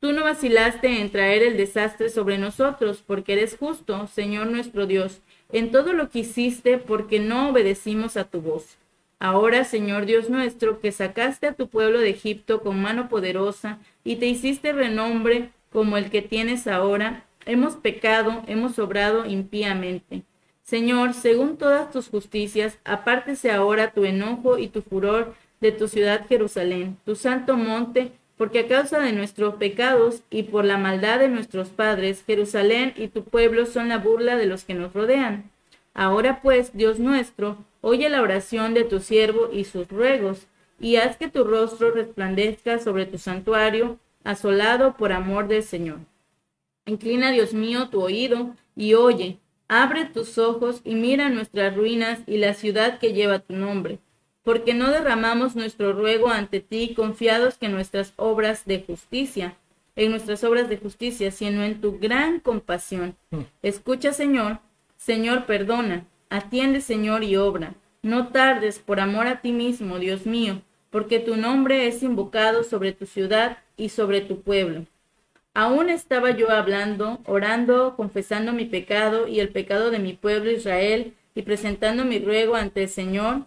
[0.00, 5.20] tú no vacilaste en traer el desastre sobre nosotros, porque eres justo, Señor nuestro Dios,
[5.52, 8.76] en todo lo que hiciste, porque no obedecimos a tu voz.
[9.18, 14.16] Ahora, Señor Dios nuestro, que sacaste a tu pueblo de Egipto con mano poderosa y
[14.16, 20.22] te hiciste renombre como el que tienes ahora, hemos pecado, hemos obrado impíamente.
[20.62, 26.26] Señor, según todas tus justicias, apártese ahora tu enojo y tu furor de tu ciudad
[26.28, 31.28] Jerusalén, tu santo monte, porque a causa de nuestros pecados y por la maldad de
[31.28, 35.50] nuestros padres, Jerusalén y tu pueblo son la burla de los que nos rodean.
[35.92, 40.46] Ahora pues, Dios nuestro, oye la oración de tu siervo y sus ruegos,
[40.80, 45.98] y haz que tu rostro resplandezca sobre tu santuario, asolado por amor del Señor.
[46.86, 52.38] Inclina, Dios mío, tu oído y oye, abre tus ojos y mira nuestras ruinas y
[52.38, 53.98] la ciudad que lleva tu nombre,
[54.42, 59.58] porque no derramamos nuestro ruego ante ti confiados que nuestras obras de justicia,
[59.94, 63.14] en nuestras obras de justicia, sino en tu gran compasión.
[63.30, 63.40] Mm.
[63.62, 64.60] Escucha, Señor,
[64.96, 67.74] Señor, perdona, atiende, Señor, y obra.
[68.02, 72.92] No tardes por amor a ti mismo, Dios mío, porque tu nombre es invocado sobre
[72.92, 74.86] tu ciudad y sobre tu pueblo.
[75.54, 81.14] Aún estaba yo hablando, orando, confesando mi pecado y el pecado de mi pueblo Israel,
[81.36, 83.46] y presentando mi ruego ante el Señor,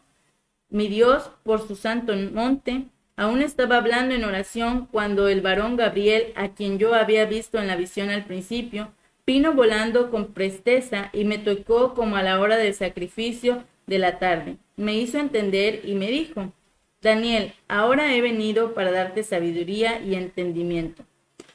[0.70, 2.86] mi Dios, por su santo monte.
[3.18, 7.68] Aún estaba hablando en oración cuando el varón Gabriel, a quien yo había visto en
[7.68, 8.94] la visión al principio,
[9.28, 14.20] vino volando con presteza y me tocó como a la hora del sacrificio de la
[14.20, 14.58] tarde.
[14.78, 16.54] Me hizo entender y me dijo,
[17.02, 21.04] Daniel, ahora he venido para darte sabiduría y entendimiento.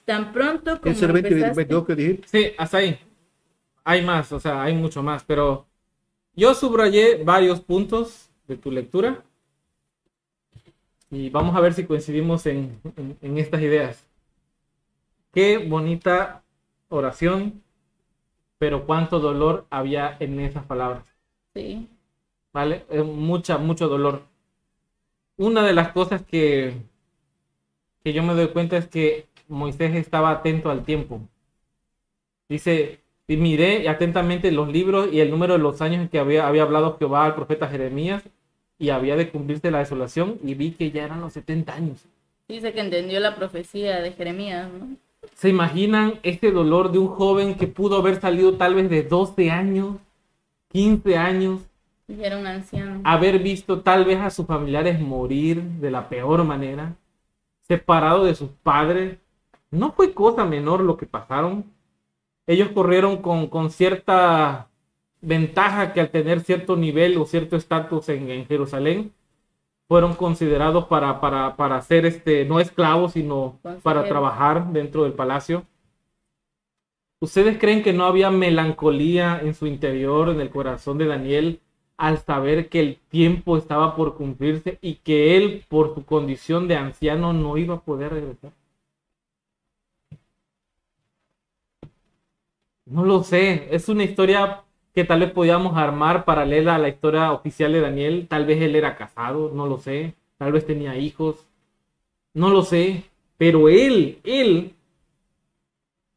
[0.04, 2.28] Tan pronto como ¿Es el 22 que dijiste?
[2.28, 2.98] Sí, hasta ahí.
[3.84, 5.66] Hay más, o sea, hay mucho más, pero
[6.36, 9.24] yo subrayé varios puntos de tu lectura
[11.10, 12.78] y vamos a ver si coincidimos en,
[13.22, 14.04] en estas ideas.
[15.32, 16.42] Qué bonita
[16.92, 17.61] oración,
[18.62, 21.02] pero cuánto dolor había en esas palabras.
[21.52, 21.88] Sí.
[22.52, 22.84] ¿Vale?
[23.04, 24.22] mucha, mucho dolor.
[25.36, 26.72] Una de las cosas que,
[28.04, 31.22] que yo me doy cuenta es que Moisés estaba atento al tiempo.
[32.48, 36.46] Dice, y miré atentamente los libros y el número de los años en que había,
[36.46, 38.22] había hablado Jehová al profeta Jeremías
[38.78, 42.04] y había de cumplirse la desolación y vi que ya eran los 70 años.
[42.46, 44.96] Dice que entendió la profecía de Jeremías, ¿no?
[45.34, 49.50] ¿Se imaginan este dolor de un joven que pudo haber salido tal vez de 12
[49.50, 49.96] años,
[50.68, 51.62] 15 años?
[52.08, 53.00] Y era un anciano.
[53.04, 56.96] Haber visto tal vez a sus familiares morir de la peor manera,
[57.68, 59.18] separado de sus padres.
[59.70, 61.64] No fue cosa menor lo que pasaron.
[62.46, 64.68] Ellos corrieron con, con cierta
[65.20, 69.12] ventaja que al tener cierto nivel o cierto estatus en, en Jerusalén,
[69.92, 75.66] fueron considerados para, para, para ser este, no esclavos, sino para trabajar dentro del palacio.
[77.20, 81.60] ¿Ustedes creen que no había melancolía en su interior, en el corazón de Daniel,
[81.98, 86.76] al saber que el tiempo estaba por cumplirse y que él, por su condición de
[86.76, 88.52] anciano, no iba a poder regresar?
[92.86, 94.64] No lo sé, es una historia
[94.94, 98.26] que tal vez podíamos armar paralela a la historia oficial de Daniel.
[98.28, 100.14] Tal vez él era casado, no lo sé.
[100.36, 101.46] Tal vez tenía hijos,
[102.34, 103.04] no lo sé.
[103.38, 104.74] Pero él, él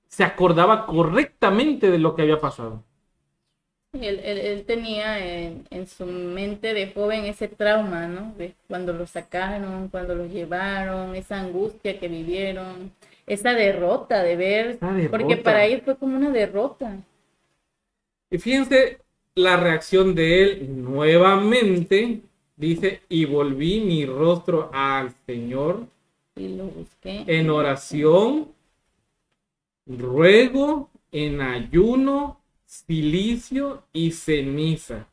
[0.07, 2.83] se acordaba correctamente de lo que había pasado.
[3.93, 8.33] Él, tenía en, en, su mente de joven ese trauma, ¿no?
[8.37, 12.91] De cuando lo sacaron, cuando lo llevaron, esa angustia que vivieron,
[13.25, 15.09] esa derrota de ver, derrota.
[15.09, 16.97] porque para él fue como una derrota.
[18.35, 18.99] Y fíjense
[19.35, 22.19] la reacción de él nuevamente.
[22.57, 25.87] Dice, y volví mi rostro al Señor
[26.35, 27.23] Y lo busqué.
[27.27, 28.49] en oración,
[29.85, 35.07] ruego, en ayuno, silicio y ceniza.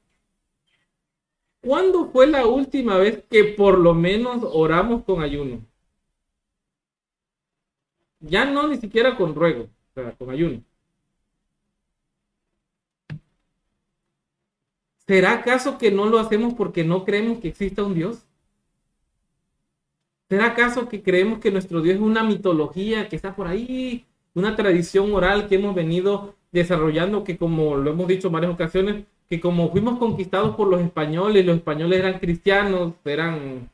[1.60, 5.60] ¿Cuándo fue la última vez que por lo menos oramos con ayuno?
[8.18, 10.64] Ya no ni siquiera con ruego, o sea, con ayuno.
[15.06, 18.24] ¿Será acaso que no lo hacemos porque no creemos que exista un Dios?
[20.28, 24.56] ¿Será acaso que creemos que nuestro Dios es una mitología que está por ahí, una
[24.56, 29.40] tradición oral que hemos venido desarrollando, que como lo hemos dicho en varias ocasiones, que
[29.40, 33.70] como fuimos conquistados por los españoles, los españoles eran cristianos, eran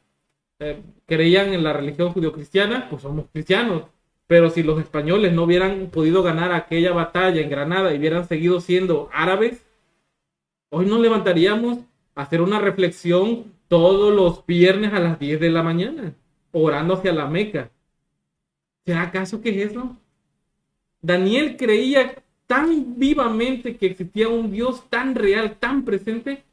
[0.61, 3.85] eh, creían en la religión judio-cristiana, pues somos cristianos.
[4.27, 8.61] Pero si los españoles no hubieran podido ganar aquella batalla en Granada y hubieran seguido
[8.61, 9.65] siendo árabes,
[10.71, 11.79] hoy nos levantaríamos
[12.15, 16.15] a hacer una reflexión todos los viernes a las 10 de la mañana,
[16.53, 17.71] orando hacia la Meca.
[18.85, 19.97] ¿Será acaso que es eso?
[21.03, 26.45] Daniel creía tan vivamente que existía un Dios tan real, tan presente,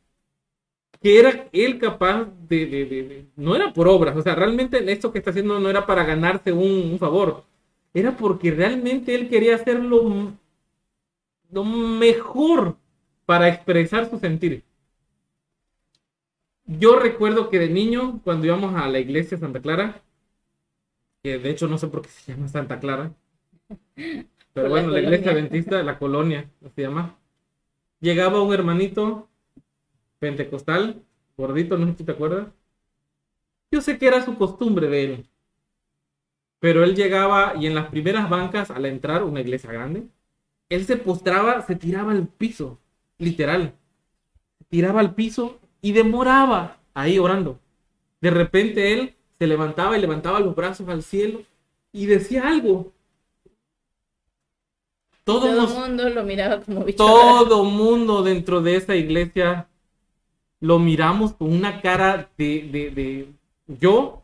[1.01, 5.11] que era él capaz de, de- de- no era por obras, o sea, realmente esto
[5.11, 7.43] que está haciendo no era para ganarse un, un favor,
[7.93, 10.33] era porque realmente él quería hacer lo,
[11.51, 12.77] lo mejor
[13.25, 14.63] para expresar su sentir.
[16.65, 20.01] Yo recuerdo que de niño, cuando íbamos a la iglesia Santa Clara,
[21.21, 23.13] que de hecho no sé por qué se llama Santa Clara,
[24.53, 27.17] pero bueno, la iglesia adventista de la colonia, se llama.
[27.99, 29.27] Llegaba un hermanito
[30.19, 31.03] pentecostal,
[31.37, 32.47] gordito, no sé si te acuerdas.
[33.71, 35.29] Yo sé que era su costumbre de él.
[36.59, 40.07] Pero él llegaba y en las primeras bancas, al entrar una iglesia grande,
[40.69, 42.79] él se postraba, se tiraba al piso,
[43.17, 43.75] literal.
[44.69, 47.59] Tiraba al piso y demoraba ahí orando.
[48.21, 51.43] De repente él se levantaba y levantaba los brazos al cielo
[51.91, 52.93] y decía algo.
[55.23, 57.45] Todos Todo el mundo lo miraba como bicho raro.
[57.45, 59.67] todo mundo dentro de esa iglesia
[60.59, 63.33] lo miramos con una cara de, de, de
[63.67, 64.23] yo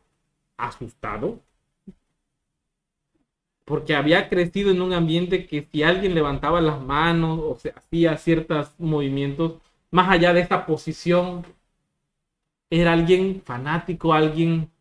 [0.57, 1.39] asustado
[3.71, 8.17] porque había crecido en un ambiente que si alguien levantaba las manos o se hacía
[8.17, 9.55] ciertos movimientos
[9.91, 11.45] más allá de esa posición
[12.71, 14.71] era alguien fanático alguien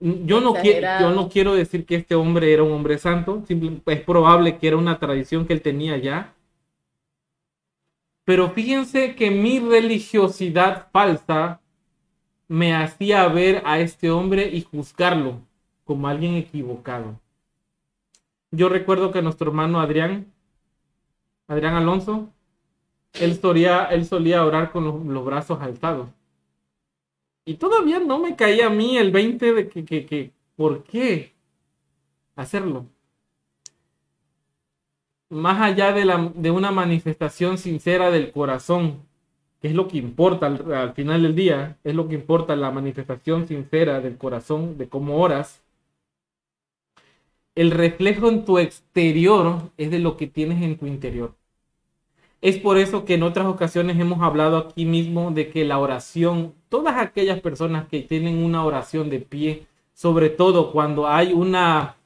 [0.00, 3.80] yo no, quiero, yo no quiero decir que este hombre era un hombre santo, simple-
[3.86, 6.32] es probable que era una tradición que él tenía ya.
[8.26, 11.62] Pero fíjense que mi religiosidad falsa
[12.48, 15.42] me hacía ver a este hombre y juzgarlo
[15.84, 17.20] como alguien equivocado.
[18.54, 20.32] Yo recuerdo que nuestro hermano Adrián,
[21.48, 22.30] Adrián Alonso,
[23.14, 26.08] él solía, él solía orar con los, brazos alzados.
[27.44, 31.34] Y todavía no me caía a mí el 20 de que, que, que ¿por qué
[32.36, 32.86] hacerlo?
[35.30, 39.02] Más allá de, la, de una manifestación sincera del corazón,
[39.60, 42.70] que es lo que importa al, al final del día, es lo que importa la
[42.70, 45.63] manifestación sincera del corazón, de cómo oras.
[47.54, 51.34] El reflejo en tu exterior es de lo que tienes en tu interior.
[52.40, 56.52] Es por eso que en otras ocasiones hemos hablado aquí mismo de que la oración,
[56.68, 61.96] todas aquellas personas que tienen una oración de pie, sobre todo cuando hay una,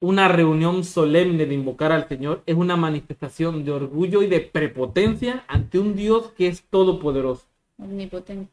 [0.00, 5.44] una reunión solemne de invocar al Señor, es una manifestación de orgullo y de prepotencia
[5.46, 7.44] ante un Dios que es todopoderoso.
[7.76, 8.50] Omnipotente.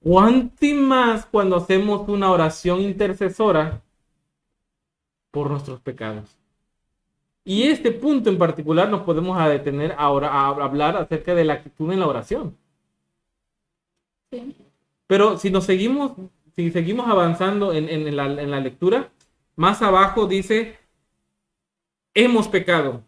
[0.00, 3.82] ¿Cuánto más cuando hacemos una oración intercesora
[5.30, 6.36] por nuestros pecados?
[7.44, 11.54] Y este punto en particular nos podemos a detener ahora a hablar acerca de la
[11.54, 12.56] actitud en la oración.
[14.30, 14.54] Sí.
[15.06, 16.12] Pero si nos seguimos,
[16.54, 19.10] si seguimos avanzando en, en la, en la lectura,
[19.56, 20.76] más abajo dice,
[22.14, 23.02] hemos pecado.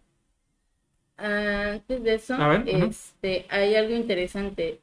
[1.17, 2.87] Antes de eso, ver, ajá.
[2.87, 4.81] este, hay algo interesante.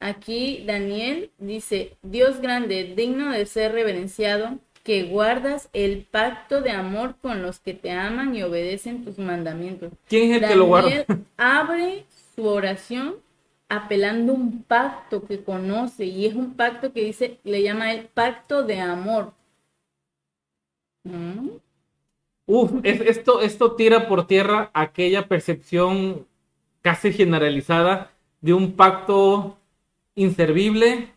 [0.00, 7.16] Aquí Daniel dice, Dios grande, digno de ser reverenciado, que guardas el pacto de amor
[7.20, 9.92] con los que te aman y obedecen tus mandamientos.
[10.08, 11.04] ¿Quién es el que lo guarda?
[11.36, 12.04] Abre
[12.36, 13.16] su oración
[13.68, 18.04] apelando a un pacto que conoce y es un pacto que dice, le llama el
[18.06, 19.32] pacto de amor.
[21.04, 21.48] ¿Mm?
[22.46, 26.26] Uf, es- esto, esto tira por tierra aquella percepción
[26.82, 28.10] casi generalizada
[28.42, 29.56] de un pacto
[30.14, 31.08] inservible,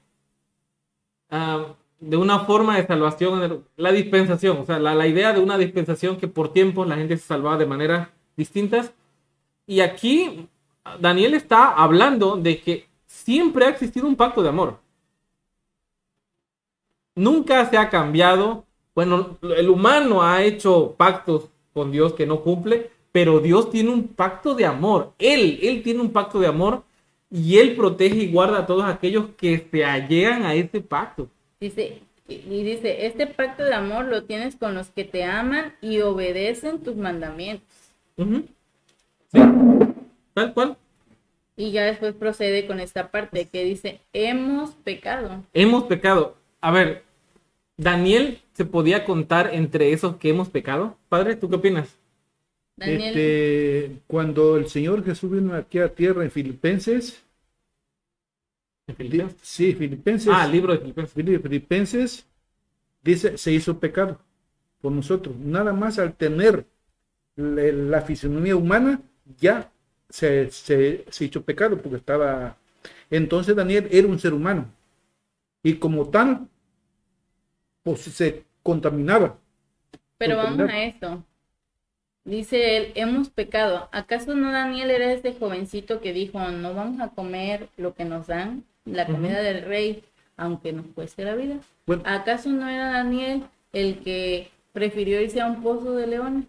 [1.30, 5.58] ah, de una forma de salvación, la dispensación, o sea, la, la idea de una
[5.58, 8.94] dispensación que por tiempos la gente se salvaba de maneras distintas.
[9.66, 10.48] Y aquí
[11.00, 14.80] Daniel está hablando de que siempre ha existido un pacto de amor.
[17.16, 18.66] Nunca se ha cambiado.
[18.94, 24.08] Bueno, el humano ha hecho pactos con Dios que no cumple, pero Dios tiene un
[24.08, 25.14] pacto de amor.
[25.18, 26.84] Él, Él tiene un pacto de amor
[27.30, 31.28] y Él protege y guarda a todos aquellos que se allegan a ese pacto.
[31.60, 36.00] Dice, y dice, este pacto de amor lo tienes con los que te aman y
[36.02, 37.68] obedecen tus mandamientos.
[39.32, 39.40] Sí,
[40.34, 40.78] tal cual.
[41.56, 45.44] Y ya después procede con esta parte que dice, hemos pecado.
[45.54, 46.36] Hemos pecado.
[46.62, 47.04] A ver,
[47.78, 50.98] Daniel se podía contar entre esos que hemos pecado.
[51.10, 51.98] Padre, ¿tú qué opinas?
[52.76, 57.27] Daniel, Este, cuando el Señor Jesús vino aquí a tierra en Filipenses, ¿En di-
[58.96, 59.42] Filipenses?
[59.42, 61.14] sí, Filipenses, Ah, libro de Filipenses.
[61.16, 62.28] Fili- Filipenses
[63.04, 64.20] dice, se hizo pecado
[64.82, 65.36] por nosotros.
[65.38, 66.68] Nada más al tener
[67.36, 69.02] la, la fisonomía humana,
[69.40, 69.72] ya
[70.10, 72.58] se, se, se hizo pecado porque estaba...
[73.12, 74.74] Entonces Daniel era un ser humano
[75.64, 76.48] y como tal,
[77.84, 79.40] pues se contaminaba.
[80.18, 81.24] pero vamos a esto.
[82.26, 83.90] Dice él, hemos pecado.
[83.92, 88.28] ¿Acaso no Daniel era este jovencito que dijo, no vamos a comer lo que nos
[88.28, 90.04] dan, la comida del rey,
[90.36, 91.58] aunque nos cueste la vida?
[91.86, 96.46] Bueno, ¿Acaso no era Daniel el que prefirió irse a un pozo de leones?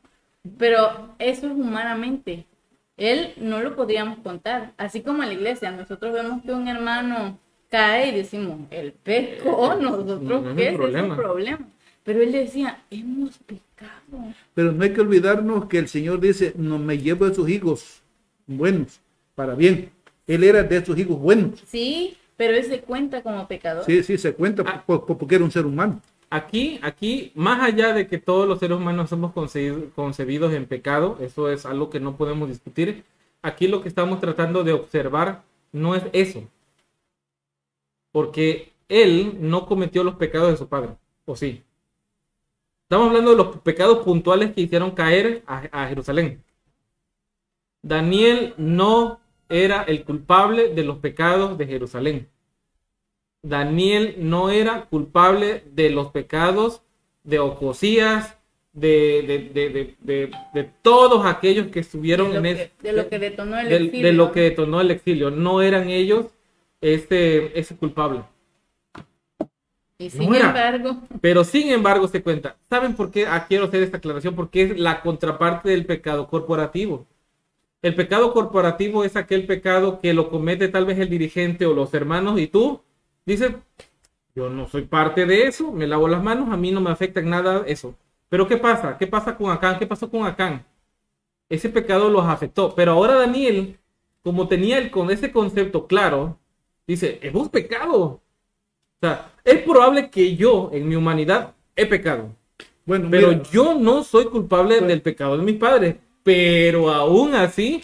[0.57, 2.47] Pero eso es humanamente.
[2.97, 4.73] Él no lo podríamos contar.
[4.77, 7.39] Así como en la iglesia, nosotros vemos que un hermano
[7.71, 11.15] cae y decimos, él pecó, nosotros no qué es problema.
[11.15, 11.69] ese problema.
[12.03, 14.33] Pero él decía, hemos pecado.
[14.55, 18.03] Pero no hay que olvidarnos que el Señor dice, no me llevo de sus hijos
[18.47, 19.01] buenos,
[19.35, 19.91] para bien.
[20.27, 21.63] Él era de sus hijos buenos.
[21.67, 23.85] Sí, pero él se cuenta como pecador.
[23.85, 24.83] Sí, sí, se cuenta Ah.
[24.87, 26.01] po- po- porque era un ser humano.
[26.31, 31.19] Aquí, aquí, más allá de que todos los seres humanos somos concebidos, concebidos en pecado,
[31.21, 33.05] eso es algo que no podemos discutir.
[33.43, 36.43] Aquí lo que estamos tratando de observar no es eso.
[38.13, 40.91] Porque él no cometió los pecados de su padre,
[41.27, 41.63] ¿o sí?
[42.85, 46.43] Estamos hablando de los pecados puntuales que hicieron caer a, a Jerusalén.
[47.83, 52.29] Daniel no era el culpable de los pecados de Jerusalén.
[53.43, 56.83] Daniel no era culpable de los pecados
[57.25, 58.37] de Ocosías,
[58.73, 63.59] de, de, de, de, todos aquellos que estuvieron en que, ese, de lo que detonó
[63.59, 64.07] el exilio.
[64.07, 65.31] de lo que detonó el exilio.
[65.31, 66.27] No eran ellos
[66.81, 68.23] ese, ese culpable.
[69.99, 72.57] Y sin no embargo, Pero sin embargo se cuenta.
[72.69, 74.37] ¿Saben por qué ah, quiero hacer esta aclaración?
[74.37, 77.07] Porque es la contraparte del pecado corporativo.
[77.81, 81.95] El pecado corporativo es aquel pecado que lo comete tal vez el dirigente o los
[81.95, 82.81] hermanos y tú
[83.25, 83.53] dices,
[84.35, 87.21] yo no soy parte de eso, me lavo las manos, a mí no me afecta
[87.21, 87.95] en nada eso.
[88.29, 88.99] Pero ¿qué pasa?
[88.99, 89.79] ¿Qué pasa con Acán?
[89.79, 90.65] ¿Qué pasó con Acán?
[91.49, 92.75] Ese pecado los afectó.
[92.75, 93.79] Pero ahora Daniel,
[94.23, 96.37] como tenía el, con ese concepto claro,
[96.87, 98.01] dice, hemos pecado.
[98.01, 98.21] O
[99.01, 102.35] sea, es probable que yo, en mi humanidad, he pecado.
[102.85, 105.97] Bueno, Pero mira, yo no soy culpable Pues- del pecado de mis padres.
[106.29, 107.83] Pero aún así,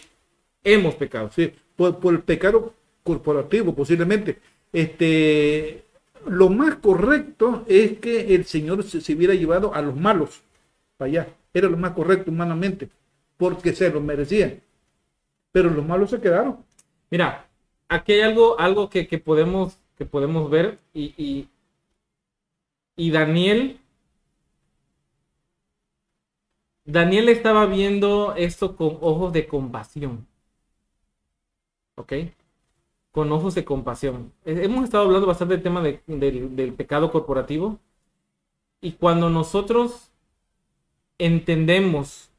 [0.63, 1.31] hemos pecado.
[1.31, 4.37] sí, por, por el pecado corporativo posiblemente.
[4.71, 5.83] Este,
[6.27, 10.43] lo más correcto es que el Señor se, se hubiera llevado a los malos
[10.95, 11.27] para allá.
[11.55, 12.87] Era lo más correcto humanamente,
[13.35, 14.61] porque se lo merecían.
[15.51, 16.57] Pero los malos se quedaron.
[17.09, 17.47] Mira,
[17.89, 21.49] aquí hay algo, algo que, que podemos, que podemos ver y, y,
[22.95, 23.79] y Daniel,
[26.85, 30.27] Daniel estaba viendo esto con ojos de compasión.
[31.95, 32.13] ¿Ok?
[33.11, 34.33] Con ojos de compasión.
[34.45, 37.79] Eh, Hemos estado hablando bastante del tema de- del, pecado corporativo.
[38.81, 40.11] Y cuando nosotros
[41.17, 42.29] entendemos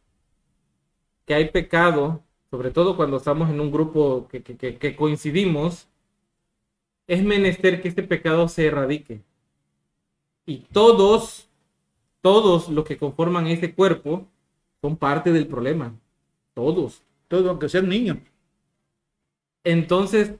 [1.24, 5.88] que hay pecado, sobre todo cuando estamos en un grupo que, coincidimos,
[7.08, 9.22] es menester que este pecado se erradique.
[10.46, 11.48] Y todos,
[12.20, 14.26] todos los que conforman ese cuerpo
[14.82, 15.94] son parte del problema.
[16.54, 17.02] Todos.
[17.28, 18.18] Todo aunque sean niños.
[19.64, 20.32] Entonces,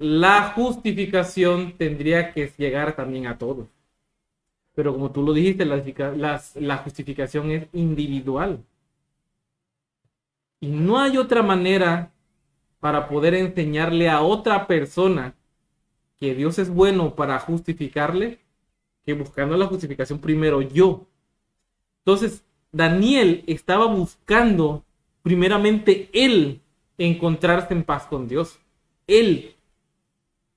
[0.00, 3.68] la justificación tendría que llegar también a todos.
[4.74, 5.76] Pero como tú lo dijiste, la,
[6.16, 8.64] las- la justificación es individual.
[10.60, 12.12] Y no hay otra manera
[12.80, 15.34] para poder enseñarle a otra persona
[16.18, 18.40] que Dios es bueno para justificarle
[19.04, 21.06] que buscando la justificación primero yo.
[22.04, 24.84] Entonces, Daniel estaba buscando
[25.22, 26.60] primeramente él
[26.96, 28.58] encontrarse en paz con Dios.
[29.06, 29.54] Él.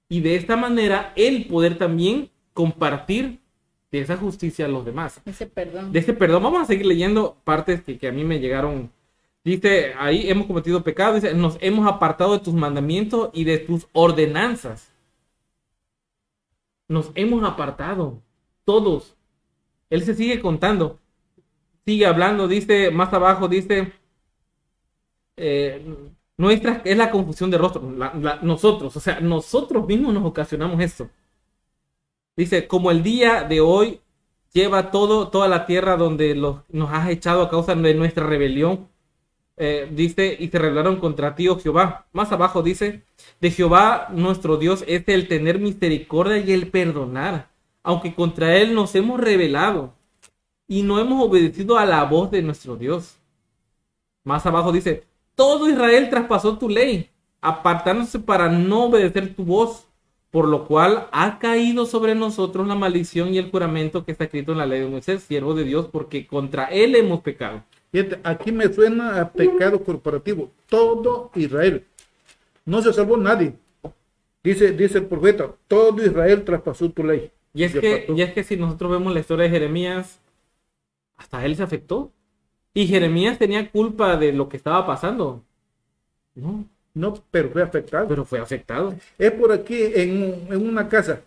[0.10, 3.40] Y de esta manera, él poder también compartir
[3.92, 5.22] de esa justicia a los demás.
[5.26, 5.92] Ese perdón.
[5.92, 8.92] De ese perdón, vamos a seguir leyendo partes que, que a mí me llegaron.
[9.44, 13.88] Dice, ahí hemos cometido pecado, dice, nos hemos apartado de tus mandamientos y de tus
[13.92, 14.92] ordenanzas.
[16.88, 18.22] Nos hemos apartado,
[18.66, 19.16] todos.
[19.90, 21.00] Él se sigue contando,
[21.86, 23.94] sigue hablando, dice, más abajo dice,
[25.38, 25.86] eh,
[26.38, 31.10] nuestra es la confusión de rostro, la- nosotros, o sea, nosotros mismos nos ocasionamos esto.
[32.36, 34.02] Dice, como el día de hoy
[34.54, 38.88] lleva todo, toda la tierra donde los, nos has echado a causa de nuestra rebelión.
[39.58, 42.08] Eh, dice, y se rebelaron contra ti, oh Jehová.
[42.14, 43.04] Más abajo dice,
[43.42, 47.50] de Jehová nuestro Dios es el tener misericordia y el perdonar,
[47.84, 49.94] aunque contra él nos hemos rebelado
[50.72, 53.18] y no hemos obedecido a la voz de nuestro Dios.
[54.24, 55.04] Más abajo dice,
[55.36, 57.10] todo Israel traspasó tu ley,
[57.42, 59.86] apartándose para no obedecer tu voz,
[60.30, 64.54] por lo cual ha caído sobre nosotros la maldición y el juramento que está escrito
[64.54, 67.64] en la ley de Moisés, siervo de Dios, porque contra él hemos pecado.
[68.24, 70.52] Aquí me suena a pecado corporativo.
[70.70, 71.84] Todo Israel.
[72.64, 73.56] No se salvó nadie.
[74.42, 77.30] Dice, dice el profeta, todo Israel traspasó tu ley.
[77.54, 80.22] Y es, que, y es que si nosotros vemos la historia de Jeremías,
[81.22, 82.12] hasta él se afectó.
[82.74, 85.44] Y Jeremías tenía culpa de lo que estaba pasando.
[86.36, 88.08] No, No, pero fue afectado.
[88.08, 88.94] pero fue afectado.
[89.18, 91.22] Es por aquí, en, en una casa.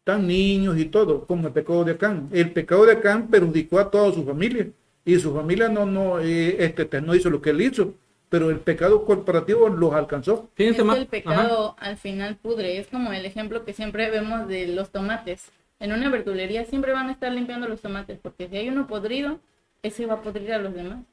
[0.00, 2.28] Están niños y todo, como el pecado de Acán.
[2.32, 4.68] El pecado de Acán perjudicó a toda su familia.
[5.04, 7.94] Y su familia no, no, eh, este, no hizo lo que él hizo.
[8.28, 10.50] Pero el pecado corporativo los alcanzó.
[10.54, 10.96] Fíjense Es más.
[10.96, 12.78] que el pecado al final pudre.
[12.78, 15.50] Es como el ejemplo que siempre vemos de los tomates.
[15.84, 19.38] En una verdulería siempre van a estar limpiando los tomates porque si hay uno podrido,
[19.82, 21.04] ese va a podrir a los demás.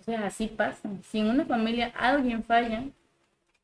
[0.00, 0.88] O sea, así pasa.
[1.10, 2.84] Si en una familia alguien falla,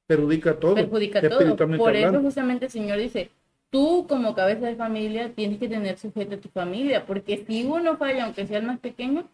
[0.09, 0.74] Perjudica todo.
[0.74, 1.54] perjudica todo.
[1.76, 3.30] Por eso justamente el Señor dice,
[3.70, 7.96] tú como cabeza de familia tienes que tener sujeto a tu familia, porque si uno
[7.96, 9.28] falla, aunque sea el más pequeño,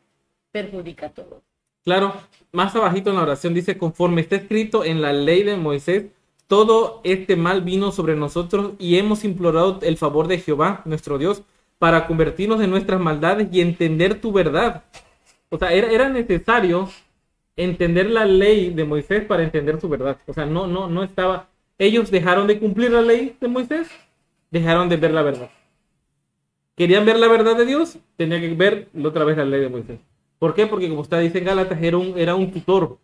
[0.53, 1.43] perjudica a todos.
[1.85, 2.13] Claro,
[2.53, 6.05] más abajito en la oración dice, conforme está escrito en la ley de Moisés,
[6.47, 11.43] todo este mal vino sobre nosotros y hemos implorado el favor de Jehová, nuestro Dios,
[11.79, 14.85] para convertirnos de nuestras maldades y entender tu verdad.
[15.49, 16.89] O sea, era, necesario
[17.57, 20.19] entender la ley de Moisés para entender su verdad.
[20.27, 21.49] O sea, no, no, no estaba.
[21.79, 23.89] Ellos dejaron de cumplir la ley de Moisés,
[24.51, 25.51] dejaron de ver la verdad.
[26.77, 30.01] Querían ver la verdad de Dios, tenían que ver otra vez la ley de Moisés.
[30.39, 30.67] ¿Por qué?
[30.67, 32.99] Porque como usted dice en Gálatas, era era un tutor.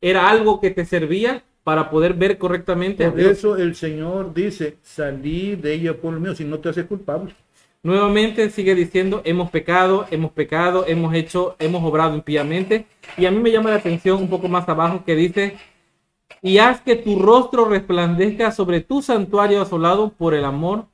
[0.00, 3.38] Era algo que te servía para poder ver correctamente a Por Dios.
[3.38, 7.34] eso el Señor dice, salí de ella por lo mío, si no te haces culpable.
[7.84, 12.86] Nuevamente sigue diciendo, hemos pecado, hemos pecado, hemos hecho, hemos obrado impíamente.
[13.16, 15.56] Y a mí me llama la atención un poco más abajo que dice,
[16.42, 20.86] y haz que tu rostro resplandezca sobre tu santuario asolado por el amor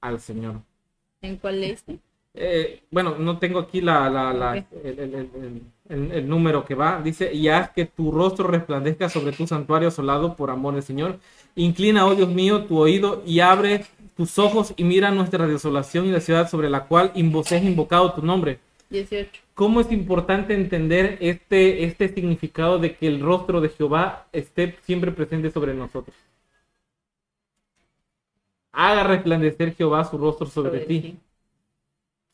[0.00, 0.62] al Señor.
[1.22, 1.98] ¿En cuál leíste?
[2.34, 4.84] Eh, bueno, no tengo aquí la, la- la- Ok.
[4.84, 7.00] el, el- el- el- el número que va.
[7.02, 11.18] Dice, y haz que tu rostro resplandezca sobre tu santuario asolado por amor del Señor.
[11.54, 13.84] Inclina, oh Dios mío, tu oído y abre
[14.16, 18.22] tus ojos y mira nuestra desolación y la ciudad sobre la cual has invocado tu
[18.22, 18.58] nombre.
[18.90, 19.40] 18.
[19.54, 25.10] ¿Cómo es importante entender este, este significado de que el rostro de Jehová esté siempre
[25.12, 26.14] presente sobre nosotros?
[28.72, 31.18] Haga resplandecer Jehová su rostro sobre, ti.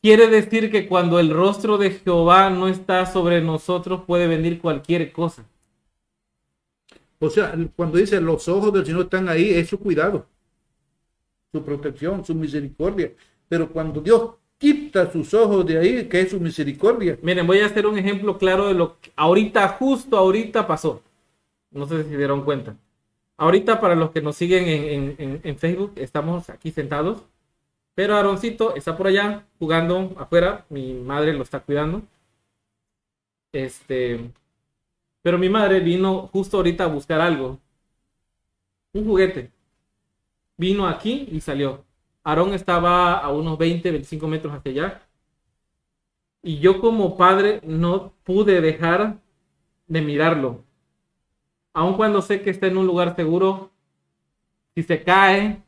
[0.03, 5.11] Quiere decir que cuando el rostro de Jehová no está sobre nosotros puede venir cualquier
[5.11, 5.45] cosa.
[7.19, 10.27] O sea, cuando dice los ojos del Señor están ahí, es su cuidado,
[11.51, 13.11] su protección, su misericordia.
[13.47, 17.65] Pero cuando Dios quita sus ojos de ahí, que es su misericordia, Miren, voy a
[17.67, 21.01] hacer un ejemplo claro de lo que ahorita, justo ahorita pasó.
[21.71, 22.77] No sé si se dieron cuenta.
[23.37, 24.67] Ahorita, para los que nos siguen
[25.19, 27.23] en, en- Facebook, estamos aquí sentados.
[27.95, 30.65] Pero Aaroncito está por allá jugando afuera.
[30.69, 32.01] Mi madre lo está cuidando.
[33.51, 34.31] Este.
[35.21, 37.59] Pero mi madre vino justo ahorita a buscar algo.
[38.93, 39.51] Un juguete.
[40.57, 41.83] Vino aquí y salió.
[42.23, 45.01] Aarón estaba a unos 20, 25 metros hacia allá.
[46.41, 49.19] Y yo como padre no pude dejar
[49.87, 50.63] de mirarlo.
[51.73, 53.71] Aun cuando sé que está en un lugar seguro,
[54.75, 55.63] si se cae,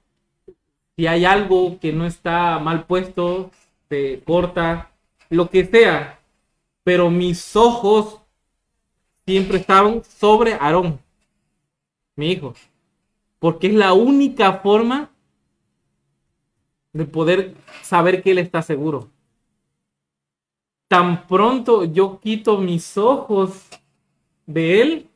[0.95, 3.51] si hay algo que no está mal puesto,
[3.89, 4.91] se corta,
[5.29, 6.19] lo que sea.
[6.83, 8.21] Pero mis ojos
[9.25, 10.99] siempre estaban sobre Aarón,
[12.15, 12.53] mi hijo.
[13.39, 15.11] Porque es la única forma
[16.93, 19.09] de poder saber que él está seguro
[20.87, 23.67] tan pronto yo quito mis ojos
[24.45, 25.07] de él,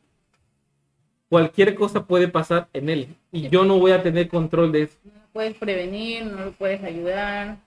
[1.30, 3.16] cualquier cosa puede pasar en él.
[3.32, 4.98] Y yo no voy a tener control de eso.
[5.32, 7.58] Puedes prevenir, no lo puedes ayudar.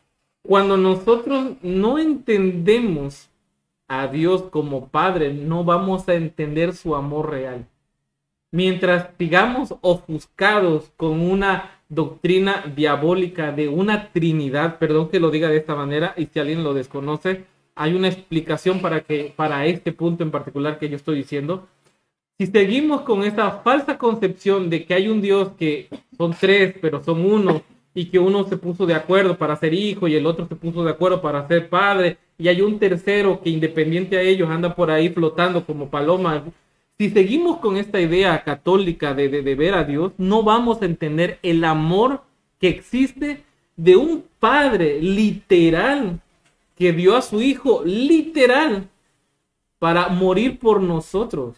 [0.42, 3.28] Cuando nosotros no entendemos
[3.88, 7.66] a Dios como Padre, no vamos a entender su amor real.
[8.50, 15.58] Mientras sigamos ofuscados con una doctrina diabólica de una Trinidad, perdón que lo diga de
[15.58, 17.44] esta manera, y si alguien lo desconoce,
[17.74, 21.68] hay una explicación para que para este punto en particular que yo estoy diciendo.
[22.38, 27.02] Si seguimos con esta falsa concepción de que hay un Dios que son tres, pero
[27.02, 27.62] son uno,
[27.94, 30.84] y que uno se puso de acuerdo para ser hijo y el otro se puso
[30.84, 34.90] de acuerdo para ser padre, y hay un tercero que independiente a ellos anda por
[34.90, 36.44] ahí flotando como paloma.
[36.98, 40.86] Si seguimos con esta idea católica de, de, de ver a Dios, no vamos a
[40.86, 42.22] entender el amor
[42.58, 43.42] que existe
[43.76, 46.20] de un padre literal
[46.76, 48.88] que dio a su hijo literal
[49.78, 51.56] para morir por nosotros.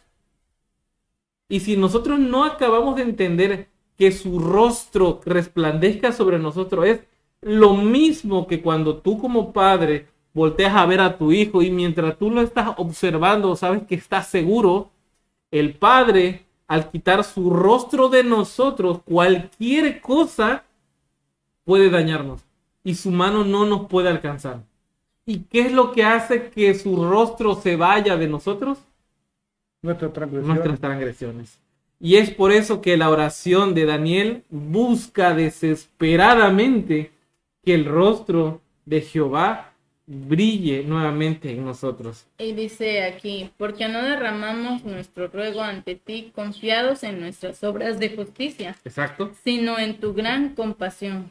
[1.49, 7.01] Y si nosotros no acabamos de entender que su rostro resplandezca sobre nosotros, es
[7.43, 12.19] lo mismo que cuando tú como padre volteas a ver a tu hijo y mientras
[12.19, 14.91] tú lo estás observando, sabes que estás seguro,
[15.51, 20.65] el padre al quitar su rostro de nosotros, cualquier cosa
[21.65, 22.43] puede dañarnos
[22.83, 24.63] y su mano no nos puede alcanzar.
[25.27, 28.79] ¿Y qué es lo que hace que su rostro se vaya de nosotros?
[29.83, 30.49] Nuestra transgresión.
[30.49, 31.59] Nuestras transgresiones.
[32.05, 37.13] Y es por eso que la oración de Daniel busca desesperadamente
[37.65, 39.73] que el rostro de Jehová
[40.07, 42.27] brille nuevamente en nosotros.
[42.37, 48.11] Y dice aquí, porque no derramamos nuestro ruego ante ti confiados en nuestras obras de
[48.11, 49.33] justicia, Exacto.
[49.43, 51.31] sino en tu gran compasión.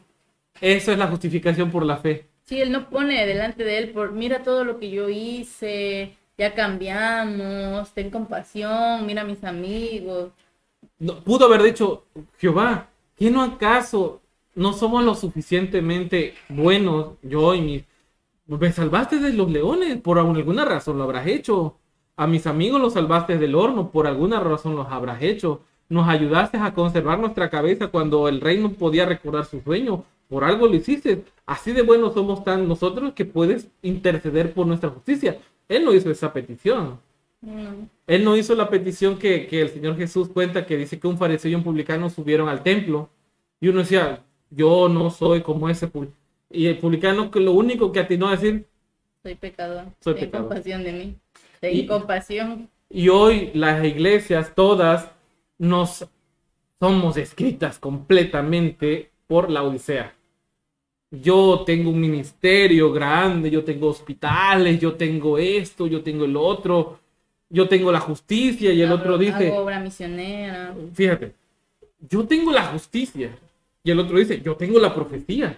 [0.59, 2.25] Eso es la justificación por la fe.
[2.45, 6.55] Sí, él no pone delante de él por, mira todo lo que yo hice, ya
[6.55, 10.31] cambiamos, ten compasión, mira a mis amigos.
[11.03, 12.05] No, pudo haber dicho,
[12.37, 12.87] Jehová,
[13.17, 14.21] ¿qué no acaso
[14.55, 17.83] no somos lo suficientemente buenos, yo y mis...
[18.45, 21.75] Me salvaste de los leones, por alguna razón lo habrás hecho.
[22.15, 25.61] A mis amigos los salvaste del horno, por alguna razón los habrás hecho.
[25.89, 30.05] Nos ayudaste a conservar nuestra cabeza cuando el rey no podía recordar su sueño.
[30.29, 31.25] Por algo lo hiciste.
[31.45, 35.37] Así de buenos somos tan nosotros que puedes interceder por nuestra justicia.
[35.67, 36.99] Él no hizo esa petición.
[38.07, 41.17] Él no hizo la petición que, que el Señor Jesús cuenta que dice que un
[41.17, 43.09] fariseo y un publicano subieron al templo.
[43.59, 46.17] Y uno decía, yo no soy como ese publicano.
[46.49, 48.67] Y el publicano que lo único que atinó a decir,
[49.23, 50.47] soy pecador, Soy ten pecador.
[50.47, 51.15] compasión de mí,
[51.59, 52.69] ten Y- compasión.
[52.89, 55.09] y hoy las iglesias todas
[55.57, 56.07] nos
[56.79, 60.13] somos escritas completamente por la Odisea.
[61.11, 66.99] Yo tengo un ministerio grande, yo tengo hospitales, yo tengo esto, yo tengo el otro,
[67.53, 70.75] yo tengo la justicia y el otro dice, obra misionera.
[70.93, 71.35] fíjate,
[72.09, 73.37] yo tengo la justicia.
[73.85, 75.57] Y el otro dice, yo tengo la profecía.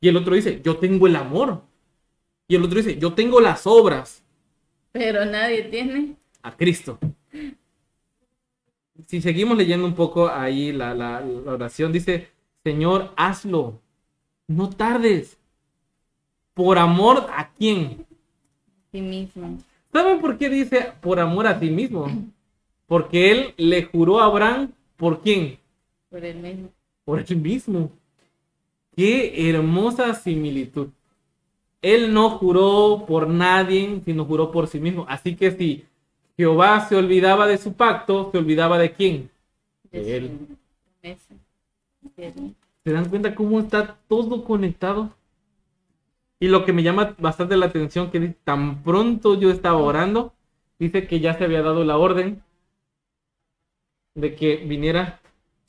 [0.00, 1.62] Y el otro dice, yo tengo el amor.
[2.48, 4.22] Y el otro dice, yo tengo las obras
[4.92, 6.16] Pero nadie tiene.
[6.42, 6.98] a Cristo.
[9.06, 12.28] Si seguimos leyendo un poco ahí la, la- la oración, dice,
[12.62, 13.80] Señor, hazlo.
[14.48, 15.38] No tardes.
[16.54, 18.06] ¿Por amor a quién?
[18.92, 19.58] Sí mismo.
[19.92, 22.06] ¿Saben por qué dice por amor a ti mismo?
[22.86, 25.58] Porque él le juró a Abraham, ¿por quién?
[26.08, 26.68] Por el mismo.
[27.04, 27.90] por él mismo.
[28.96, 30.88] Qué hermosa similitud.
[31.80, 35.04] Él no juró por nadie, sino juró por sí mismo.
[35.08, 35.84] Así que si
[36.36, 39.30] Jehová se olvidaba de su pacto, se olvidaba de quién.
[39.90, 40.30] de De su él.
[41.00, 41.34] promesa.
[42.16, 42.54] De él.
[42.84, 45.10] ¿Se dan cuenta cómo está todo conectado?
[46.42, 50.34] Y lo que me llama bastante la atención, que tan pronto yo estaba orando,
[50.76, 52.42] dice que ya se había dado la orden
[54.16, 55.20] de que viniera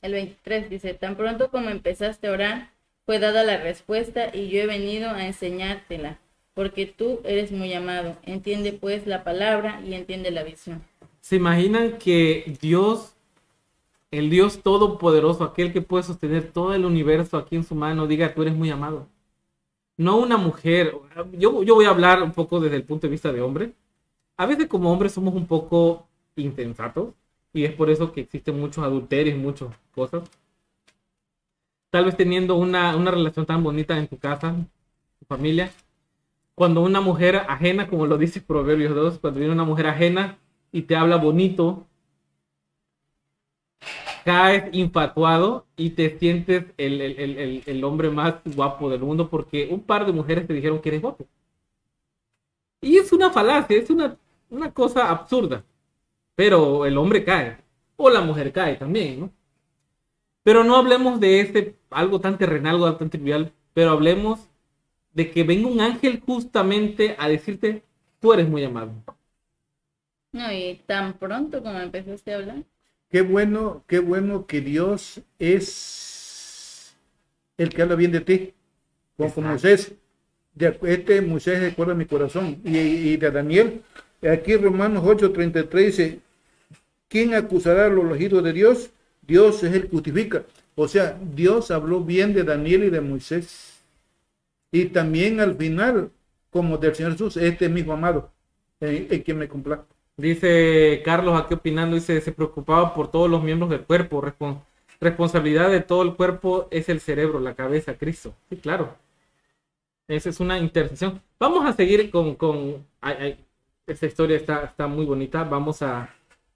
[0.01, 2.71] El 23 dice, tan pronto como empezaste a orar,
[3.05, 6.17] fue dada la respuesta y yo he venido a enseñártela,
[6.55, 8.17] porque tú eres muy amado.
[8.23, 10.81] Entiende pues la palabra y entiende la visión.
[11.21, 13.13] ¿Se imaginan que Dios,
[14.09, 18.33] el Dios todopoderoso, aquel que puede sostener todo el universo aquí en su mano, diga,
[18.33, 19.12] tú eres muy amado?
[19.97, 20.95] No una mujer.
[21.33, 23.73] Yo, yo voy a hablar un poco desde el punto de vista de hombre.
[24.37, 27.13] A veces como hombres somos un poco insensatos
[27.53, 30.29] y es por eso que existen muchos adulterios y muchas cosas.
[31.91, 34.55] Tal vez teniendo una, una relación tan bonita en tu casa,
[35.19, 35.71] tu familia,
[36.55, 40.37] cuando una mujer ajena, como lo dice Proverbios 2, cuando viene una mujer ajena
[40.71, 41.85] y te habla bonito,
[44.23, 49.67] caes infatuado y te sientes el, el- el- el- hombre más guapo del mundo porque
[49.71, 51.27] un par de mujeres te dijeron que eres guapo.
[52.81, 54.17] Y es una falacia, es una,
[54.49, 55.65] una cosa absurda.
[56.35, 57.57] Pero el hombre cae,
[57.97, 59.33] o la mujer cae también, ¿no?
[60.43, 64.47] Pero no hablemos de este, algo tan terrenal, algo tan trivial, pero hablemos
[65.13, 67.83] de que venga un ángel justamente a decirte,
[68.21, 68.93] tú eres muy amado.
[70.33, 72.65] No, y tan pronto como empezaste a hablar.
[73.13, 76.95] Qué bueno, qué bueno que Dios es
[77.57, 78.53] el que habla bien de ti.
[79.17, 79.41] Como Exacto.
[79.41, 79.93] Moisés.
[80.55, 82.61] De- Este Moisés recuerda mi corazón.
[82.65, 83.83] Y, y de Daniel,
[84.23, 86.19] aquí Romanos 8:33 dice,
[87.09, 88.91] ¿quién acusará a los elegidos de Dios?
[89.21, 90.45] Dios es el que justifica.
[90.75, 93.83] O sea, Dios habló bien de Daniel y de Moisés.
[94.71, 96.11] Y también al final,
[96.51, 98.31] como del Señor Jesús, este mismo amado,
[98.81, 99.87] en, en quien me complazco.
[100.17, 104.21] Dice Carlos aquí opinando, dice, se preocupaba por todos los miembros del cuerpo.
[104.21, 104.61] Respon-
[104.99, 108.33] responsabilidad de todo el cuerpo es el cerebro, la cabeza, Cristo.
[108.49, 108.95] Sí, claro.
[110.07, 111.21] Esa es una intercesión.
[111.39, 113.45] Vamos a seguir con, con ay, ay,
[113.87, 115.43] esta historia está, está muy bonita.
[115.43, 116.09] Vamos a,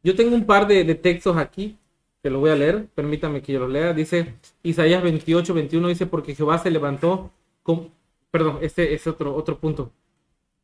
[0.03, 1.77] yo tengo un par de, textos aquí,
[2.21, 3.93] que lo voy a leer, permítame que yo los lea.
[3.93, 7.31] Dice Isaías 28, 21, dice, porque Jehová se levantó
[7.63, 7.91] con,
[8.31, 9.91] perdón, este es otro, otro punto.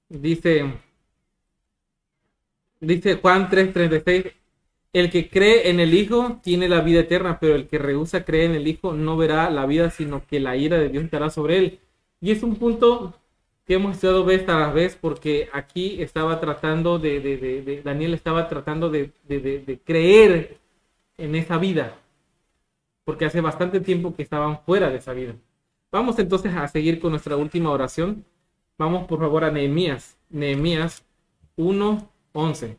[0.09, 0.73] Dice,
[2.85, 4.25] Dice Juan 3:36,
[4.93, 8.51] el que cree en el Hijo tiene la vida eterna, pero el que rehúsa creer
[8.51, 11.57] en el Hijo no verá la vida, sino que la ira de Dios estará sobre
[11.57, 11.79] él.
[12.21, 13.13] Y es un punto
[13.65, 18.13] que hemos estudiado vez tras vez, porque aquí estaba tratando de, de- de- de- Daniel
[18.13, 19.11] estaba tratando de,
[19.85, 20.57] creer
[21.17, 21.97] en esa vida,
[23.03, 25.35] porque hace bastante tiempo que estaban fuera de esa vida.
[25.91, 28.25] Vamos entonces a seguir con nuestra última oración.
[28.77, 30.17] Vamos por favor a Nehemías.
[30.29, 31.05] Nehemías
[31.55, 32.77] 1, 11.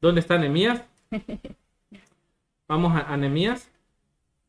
[0.00, 0.82] ¿Dónde está Nehemías?
[2.68, 3.68] Vamos a, a Nehemías.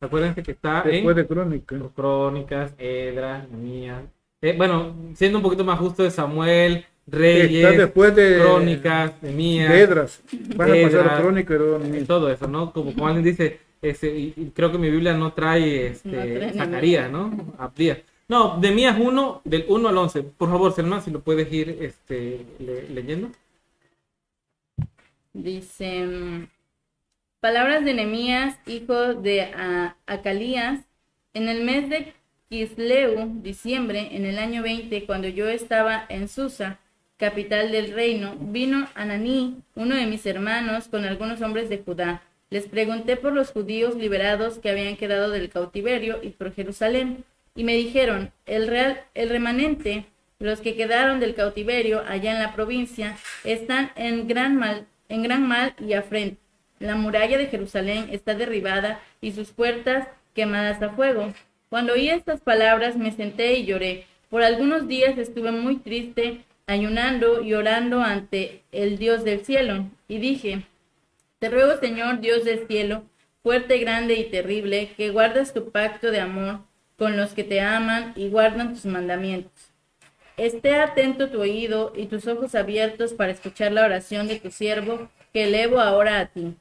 [0.00, 1.76] Acuérdense que está Después en de Crónica.
[1.94, 4.02] Crónicas, Edras, Nehemías.
[4.40, 9.68] Eh, bueno, siendo un poquito más justo de Samuel, Reyes, Está después de, Crónicas, Nehemías,
[9.70, 10.22] de Edras.
[10.56, 11.48] Van a pasar a Crónica.
[11.48, 12.72] pero- y todo eso, ¿no?
[12.72, 16.16] Como, como alguien dice, ese, y, y creo que mi Biblia no trae este, No
[16.38, 17.54] trae Zacarías, ¿no?
[17.58, 17.98] Abdías.
[18.32, 20.22] No, de Mías 1, del 1 al 11.
[20.22, 23.30] Por favor, Selma, si lo puedes ir este, le- leyendo.
[25.34, 26.48] Dice,
[27.40, 29.52] palabras de Nehemías, hijo de
[30.06, 30.80] Acalías,
[31.34, 32.14] en el mes de
[32.48, 36.78] Kisleu, diciembre, en el año 20, cuando yo estaba en Susa,
[37.18, 42.22] capital del reino, vino Ananí, uno de mis hermanos, con algunos hombres de Judá.
[42.48, 47.64] Les pregunté por los judíos liberados que habían quedado del cautiverio y por Jerusalén, y
[47.64, 50.06] me dijeron, el, real, el remanente,
[50.38, 55.46] los que quedaron del cautiverio allá en la provincia, están en gran mal, en gran
[55.46, 56.40] mal y afrenta.
[56.78, 61.32] La muralla de Jerusalén está derribada y sus puertas quemadas a fuego.
[61.68, 64.06] Cuando oí estas palabras me senté y lloré.
[64.30, 69.84] Por algunos días estuve muy triste, ayunando y orando ante el Dios del cielo.
[70.08, 70.62] Y dije,
[71.38, 73.04] te ruego, Señor Dios del cielo,
[73.42, 76.60] fuerte, grande y terrible, que guardas tu pacto de amor
[77.02, 79.50] con los que te aman y guardan tus mandamientos.
[80.36, 85.08] Esté atento tu oído y tus ojos abiertos para escuchar la oración de tu siervo
[85.32, 86.54] que elevo ahora a ti.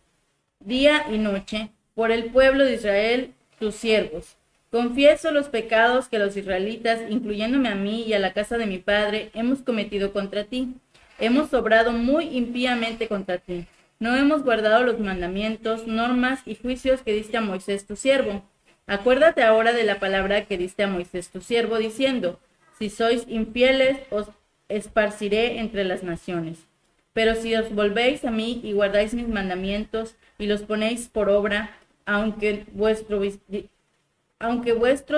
[0.60, 4.36] Día y noche, por el pueblo de Israel, tus siervos.
[4.72, 8.80] Confieso los pecados que los israelitas, incluyéndome a mí y a la casa de mi
[8.80, 10.74] padre, hemos cometido contra ti.
[11.20, 13.68] Hemos obrado muy impíamente contra ti.
[14.00, 18.42] No hemos guardado los mandamientos, normas y juicios que diste a Moisés tu siervo.
[18.88, 22.40] Acuérdate ahora de la palabra que diste a Moisés tu siervo, diciendo,
[22.78, 24.28] si sois infieles, os
[24.70, 26.60] esparciré entre las naciones.
[27.14, 31.78] Pero si os volvéis a mí y guardáis mis mandamientos y los ponéis por obra,
[32.06, 33.22] aunque, vuestros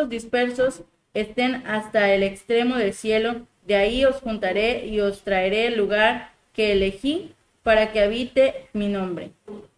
[0.10, 0.84] dispersos
[1.14, 6.32] estén hasta el extremo del cielo, de ahí os juntaré y os traeré el lugar
[6.54, 9.32] que elegí para que habite mi nombre.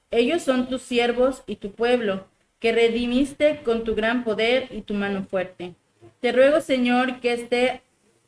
[0.10, 2.26] Ellos son tus siervos y tu pueblo,
[2.60, 5.76] que redimiste con tu gran poder y tu mano fuerte.
[6.20, 7.82] Te ruego, Señor, que esté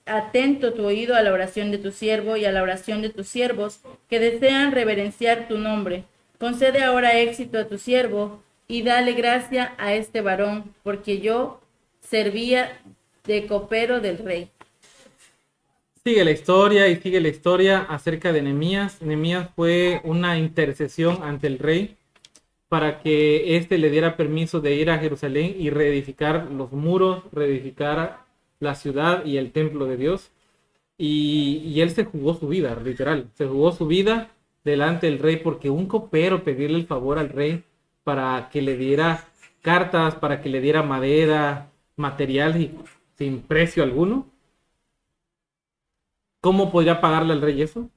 [0.05, 3.27] atento tu oído a la oración de tu siervo y a la oración de tus
[3.27, 6.03] siervos que desean reverenciar tu nombre.
[6.39, 11.61] Concede ahora éxito a tu siervo y dale gracia a este varón, porque yo
[12.01, 12.79] servía
[13.25, 14.49] de copero del rey.
[16.03, 19.01] Sigue la historia y sigue la historia acerca de Nehemías.
[19.01, 21.96] Nehemías fue una intercesión ante el rey
[22.69, 28.25] para que éste le diera permiso de ir a Jerusalén y reedificar los muros, reedificar
[28.59, 30.31] la ciudad y el templo de Dios.
[30.97, 33.29] Y, él se jugó su vida, literal.
[33.35, 34.31] Se jugó su vida
[34.63, 37.63] delante del rey porque un copero pedirle el favor al rey
[38.03, 39.25] para que le diera
[39.61, 42.71] cartas, para que le diera madera, material y
[43.17, 44.27] sin precio alguno.
[46.41, 47.89] ¿Cómo podría pagarle al rey eso?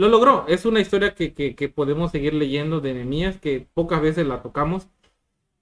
[0.00, 0.46] Lo logró.
[0.48, 4.40] Es una historia que, que, que podemos seguir leyendo de Nehemías, que pocas veces la
[4.40, 4.88] tocamos.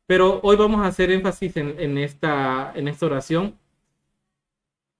[0.07, 3.59] Pero hoy vamos a hacer énfasis en, en esta, en esta oración.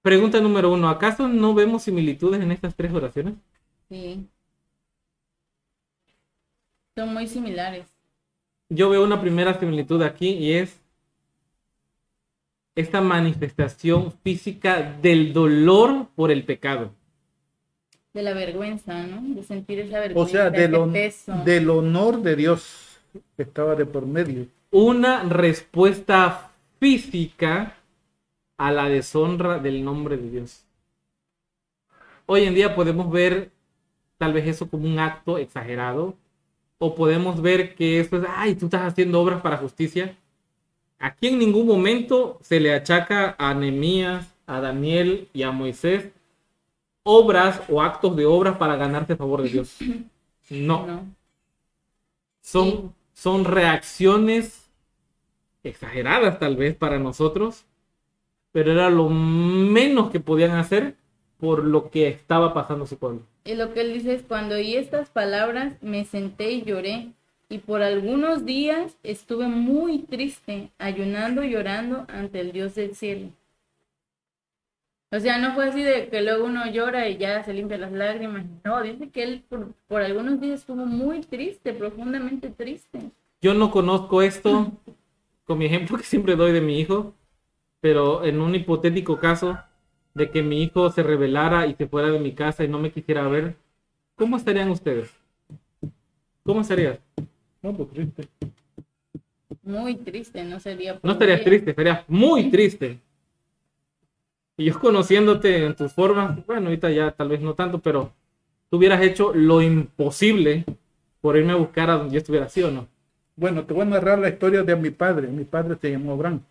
[0.01, 3.35] Pregunta número uno, ¿acaso no vemos similitudes en estas tres oraciones?
[3.87, 4.27] Sí.
[6.97, 7.87] Son muy similares.
[8.67, 10.81] Yo veo una primera similitud aquí y es
[12.75, 16.93] esta manifestación física del dolor por el pecado.
[18.13, 19.21] De la vergüenza, ¿no?
[19.35, 20.31] De sentir esa O vergüenza.
[20.31, 22.99] sea, del, honor de Dios
[23.35, 24.47] que estaba de por medio.
[24.71, 27.75] Una respuesta física
[28.57, 30.65] a la deshonra del nombre de Dios.
[32.25, 33.51] Hoy en día podemos ver
[34.17, 36.15] tal vez eso como un acto exagerado
[36.77, 40.15] o podemos ver que eso es, ay, tú estás haciendo obras para justicia.
[40.97, 46.09] Aquí en ningún momento se le achaca a Nehemías, a Daniel y a Moisés
[47.09, 49.77] obras o actos de obras para ganarte el favor de Dios.
[50.51, 51.15] No, ¿no?
[52.41, 52.89] son, Sí.
[53.13, 54.69] son reacciones
[55.63, 57.65] exageradas tal vez para nosotros,
[58.51, 60.95] pero era lo menos que podían hacer
[61.39, 63.21] por lo que estaba pasando su pueblo.
[63.45, 67.13] Y lo que él dice es, cuando oí estas palabras, me senté y lloré.
[67.49, 73.29] Y por algunos días estuve muy triste, ayunando y llorando ante el Dios del cielo.
[75.11, 77.91] O sea, no fue así de que luego uno llora y ya se limpia las
[77.91, 78.45] lágrimas.
[78.63, 82.99] No, dice que él por, por algunos días estuvo muy triste, profundamente triste.
[83.41, 84.71] Yo no conozco esto
[85.45, 87.15] con mi ejemplo que siempre doy de mi hijo,
[87.81, 89.57] pero en un hipotético caso
[90.13, 92.91] de que mi hijo se rebelara y se fuera de mi casa y no me
[92.91, 93.55] quisiera ver,
[94.15, 95.11] ¿cómo estarían ustedes?
[96.43, 96.99] ¿Cómo estarías?
[97.63, 98.27] No, pues triste.
[99.63, 102.99] Muy triste, no sería por No estarías triste, estarías muy triste.
[104.59, 108.11] Y yo conociéndote en tus formas, bueno, ahorita ya tal vez no tanto, pero
[108.69, 110.65] tú hubieras hecho lo imposible
[111.21, 112.85] por irme a buscar a donde yo estuviera así o no.
[113.37, 115.29] Bueno, te voy a narrar la historia de mi padre.
[115.29, 116.41] Mi padre se llamó Abraham.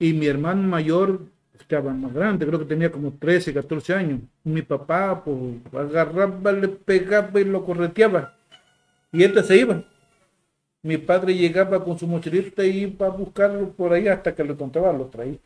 [0.00, 1.20] Y mi hermano mayor
[1.56, 4.20] estaba más grande, creo que tenía como 13, 14 años.
[4.42, 5.38] Mi papá, pues,
[5.72, 8.34] agarraba, le pegaba y lo correteaba.
[9.12, 9.84] Y este se iba.
[10.82, 14.54] Mi padre llegaba con su mochilita y iba a buscarlo por ahí hasta que lo
[14.54, 15.38] encontraba, lo traía.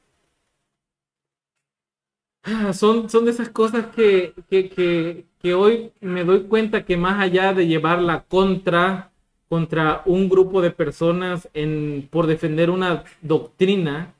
[2.46, 6.96] Ah, Son, son de esas cosas que, que, que, que hoy me doy cuenta que
[6.96, 9.10] más allá de llevarla contra,
[9.48, 14.14] contra un grupo de personas en, por defender una doctrina,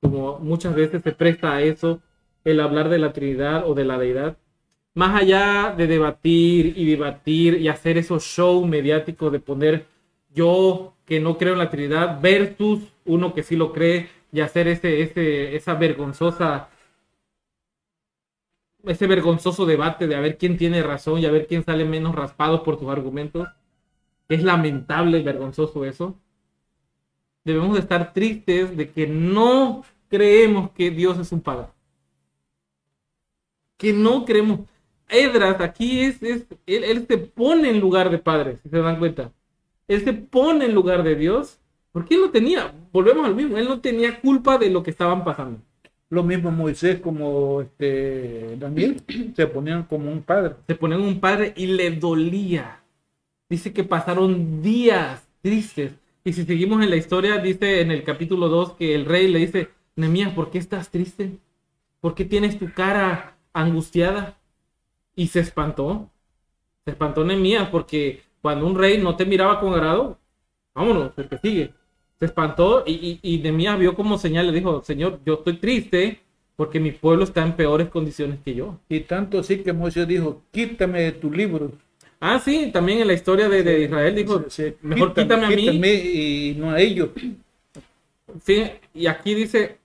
[0.00, 2.00] como muchas veces se presta a eso,
[2.44, 4.36] el hablar de la Trinidad o de la deidad,
[4.94, 9.86] más allá de debatir y debatir y hacer esos show mediáticos de poner
[10.34, 14.68] yo que no creo en la Trinidad versus uno que sí lo cree y hacer
[14.68, 16.68] ese, ese, esa vergonzosa
[18.86, 22.14] ese vergonzoso debate de a ver quién tiene razón y a ver quién sale menos
[22.14, 23.48] raspado por sus argumentos.
[24.28, 26.18] Es lamentable y vergonzoso eso.
[27.44, 31.68] Debemos de estar tristes de que no creemos que Dios es un padre.
[33.76, 34.60] Que no creemos.
[35.08, 39.32] Edras aquí es, es él, se pone en lugar de padre, si se dan cuenta.
[39.86, 41.60] Él se pone en lugar de Dios,
[41.92, 45.22] porque él no tenía, volvemos al mismo, él no tenía culpa de lo que estaban
[45.24, 45.60] pasando.
[46.08, 49.02] Lo mismo Moisés como este Daniel,
[49.34, 50.54] se ponían como un padre.
[50.66, 52.80] se ponían un padre y le dolía.
[53.48, 55.92] Dice que pasaron días tristes.
[56.24, 59.40] Y si seguimos en la historia, dice en el capítulo 2 que el rey le
[59.40, 61.38] dice, Nemías, ¿por qué estás triste?
[62.00, 64.38] ¿Por qué tienes tu cara angustiada?
[65.14, 66.10] Y se espantó.
[66.84, 70.18] Se espantó Nemías porque cuando un rey no te miraba con agrado,
[70.74, 71.74] vámonos, el sigue.
[72.18, 76.20] Se espantó y, y, y Nehemías vio como señal, le dijo, Señor, yo estoy triste
[76.56, 78.78] porque mi pueblo está en peores condiciones que yo.
[78.88, 81.72] Y tanto así que Moisés dijo, quítame de tu libro.
[82.20, 85.50] Ah, sí, también en la historia de, de Israel dijo, Sí, sí, mejor quítame, a
[85.50, 85.56] mí.
[85.56, 87.10] quítame y no a ellos.
[88.44, 88.64] Sí,
[88.94, 89.78] y aquí dice,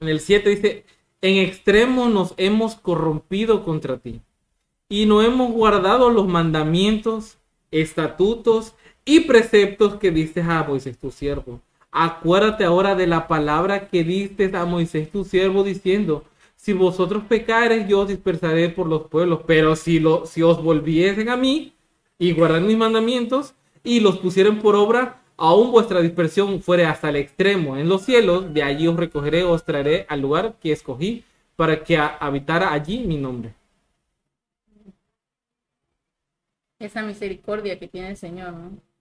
[0.00, 0.84] en el 7 dice,
[1.20, 4.20] en extremo nos hemos corrompido contra ti
[4.88, 7.38] y no hemos guardado los mandamientos,
[7.70, 8.74] estatutos
[9.06, 11.60] y preceptos que diste a Moisés tu siervo.
[11.90, 16.24] Acuérdate ahora de la palabra que diste a Moisés tu siervo diciendo,
[16.56, 21.28] si vosotros pecares, yo os dispersaré por los pueblos, pero si, lo, si os volviesen
[21.28, 21.72] a mí
[22.18, 23.54] y guardan mis mandamientos
[23.84, 28.52] y los pusieren por obra, aún vuestra dispersión fuere hasta el extremo en los cielos,
[28.52, 33.16] de allí os recogeré, os traeré al lugar que escogí para que habitara allí mi
[33.16, 33.54] nombre.
[36.80, 38.54] Esa misericordia que tiene el Señor.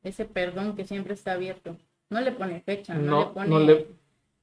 [0.06, 1.76] Ese perdón que siempre está abierto.
[2.10, 3.88] No le pone fecha, no, No, le pone no le-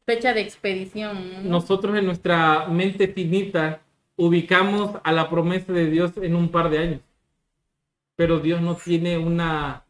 [0.04, 1.44] fecha de expedición.
[1.44, 1.50] ¿no?
[1.50, 3.80] Nosotros en nuestra mente finita
[4.16, 7.00] ubicamos a la promesa de Dios en un par de años.
[8.16, 9.84] Pero Dios no tiene una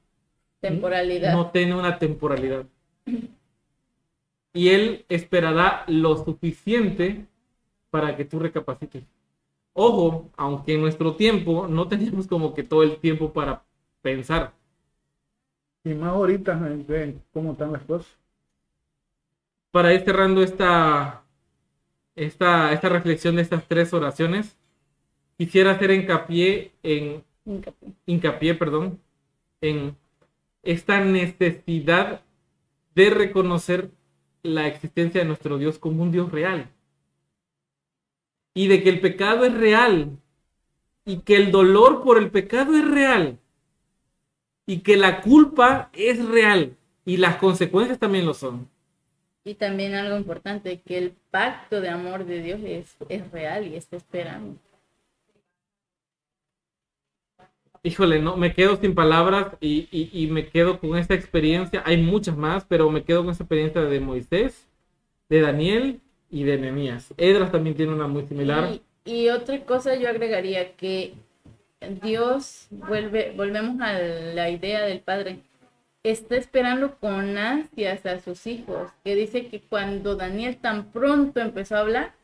[0.61, 1.33] Temporalidad.
[1.35, 2.67] no tiene una temporalidad.
[4.55, 7.25] Y Él esperará lo suficiente
[7.91, 9.03] para que tú recapacites.
[9.73, 13.65] Ojo, aunque en nuestro tiempo no tenemos como que todo el tiempo para
[14.03, 14.53] pensar.
[15.85, 16.55] Y más ahorita
[16.87, 18.17] ven cómo están las cosas.
[19.71, 21.25] Para ir cerrando esta,
[22.15, 24.57] esta, esta reflexión de estas tres oraciones,
[25.37, 27.89] quisiera hacer hincapié en, Hincapié.
[28.07, 29.01] hincapié, perdón,
[29.61, 29.97] en
[30.63, 32.23] esta necesidad
[32.95, 33.91] de reconocer
[34.43, 36.71] la existencia de nuestro Dios como un Dios real.
[38.55, 40.19] Y de que el pecado es real.
[41.05, 43.39] Y que el dolor por el pecado es real.
[44.73, 46.77] Y que la culpa es real.
[47.05, 48.69] Y las consecuencias también lo son.
[49.45, 53.77] Y también algo importante, que el pacto de amor de Dios es, es real y
[53.77, 54.59] está esperando.
[57.85, 61.83] Híjole, no, me quedo sin palabras y, y- y me quedo con esta experiencia.
[61.85, 64.69] Hay muchas más, pero me quedo con esta experiencia de Moisés,
[65.29, 66.01] de Daniel
[66.31, 67.15] y de Nehemías.
[67.19, 68.69] Edras también tiene una muy similar.
[68.69, 71.15] Y, y otra cosa yo agregaría que
[72.03, 75.41] Dios vuelve, volvemos a la idea del Padre,
[76.03, 81.77] está esperando con ansias a sus hijos, que dice que cuando Daniel tan pronto empezó
[81.77, 82.15] a hablar,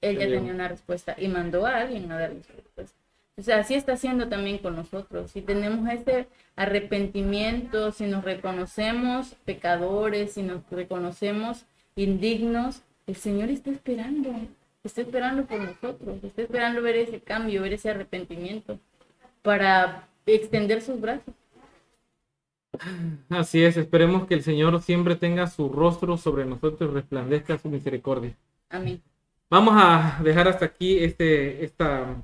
[0.00, 2.96] él ya tenía una respuesta y mandó a alguien a darle su respuesta.
[3.38, 5.30] O sea, así está haciendo también con nosotros.
[5.30, 11.66] Si tenemos ese arrepentimiento, si nos reconocemos pecadores, si nos reconocemos
[11.96, 14.30] indignos, el Señor está esperando,
[14.86, 18.78] está esperando por nosotros, está esperando ver ese cambio, ver ese arrepentimiento
[19.42, 21.34] para extender sus brazos.
[23.30, 27.68] Así es, esperemos que el Señor siempre tenga su rostro sobre nosotros y resplandezca su
[27.68, 28.36] misericordia.
[28.68, 29.02] Amén.
[29.48, 32.16] Vamos a dejar hasta aquí este, esta,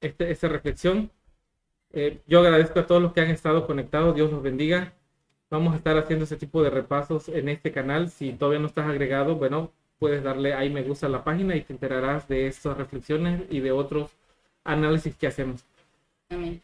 [0.00, 1.10] este- esta reflexión.
[1.92, 4.14] Eh, yo agradezco a todos los que han estado conectados.
[4.14, 4.92] Dios los bendiga.
[5.48, 8.10] Vamos a estar haciendo ese tipo de repasos en este canal.
[8.10, 11.62] Si todavía no estás agregado, bueno, puedes darle ahí me gusta a la página y
[11.62, 14.10] te enterarás de estas reflexiones y de otros
[14.64, 15.64] análisis que hacemos.
[16.30, 16.60] Amén.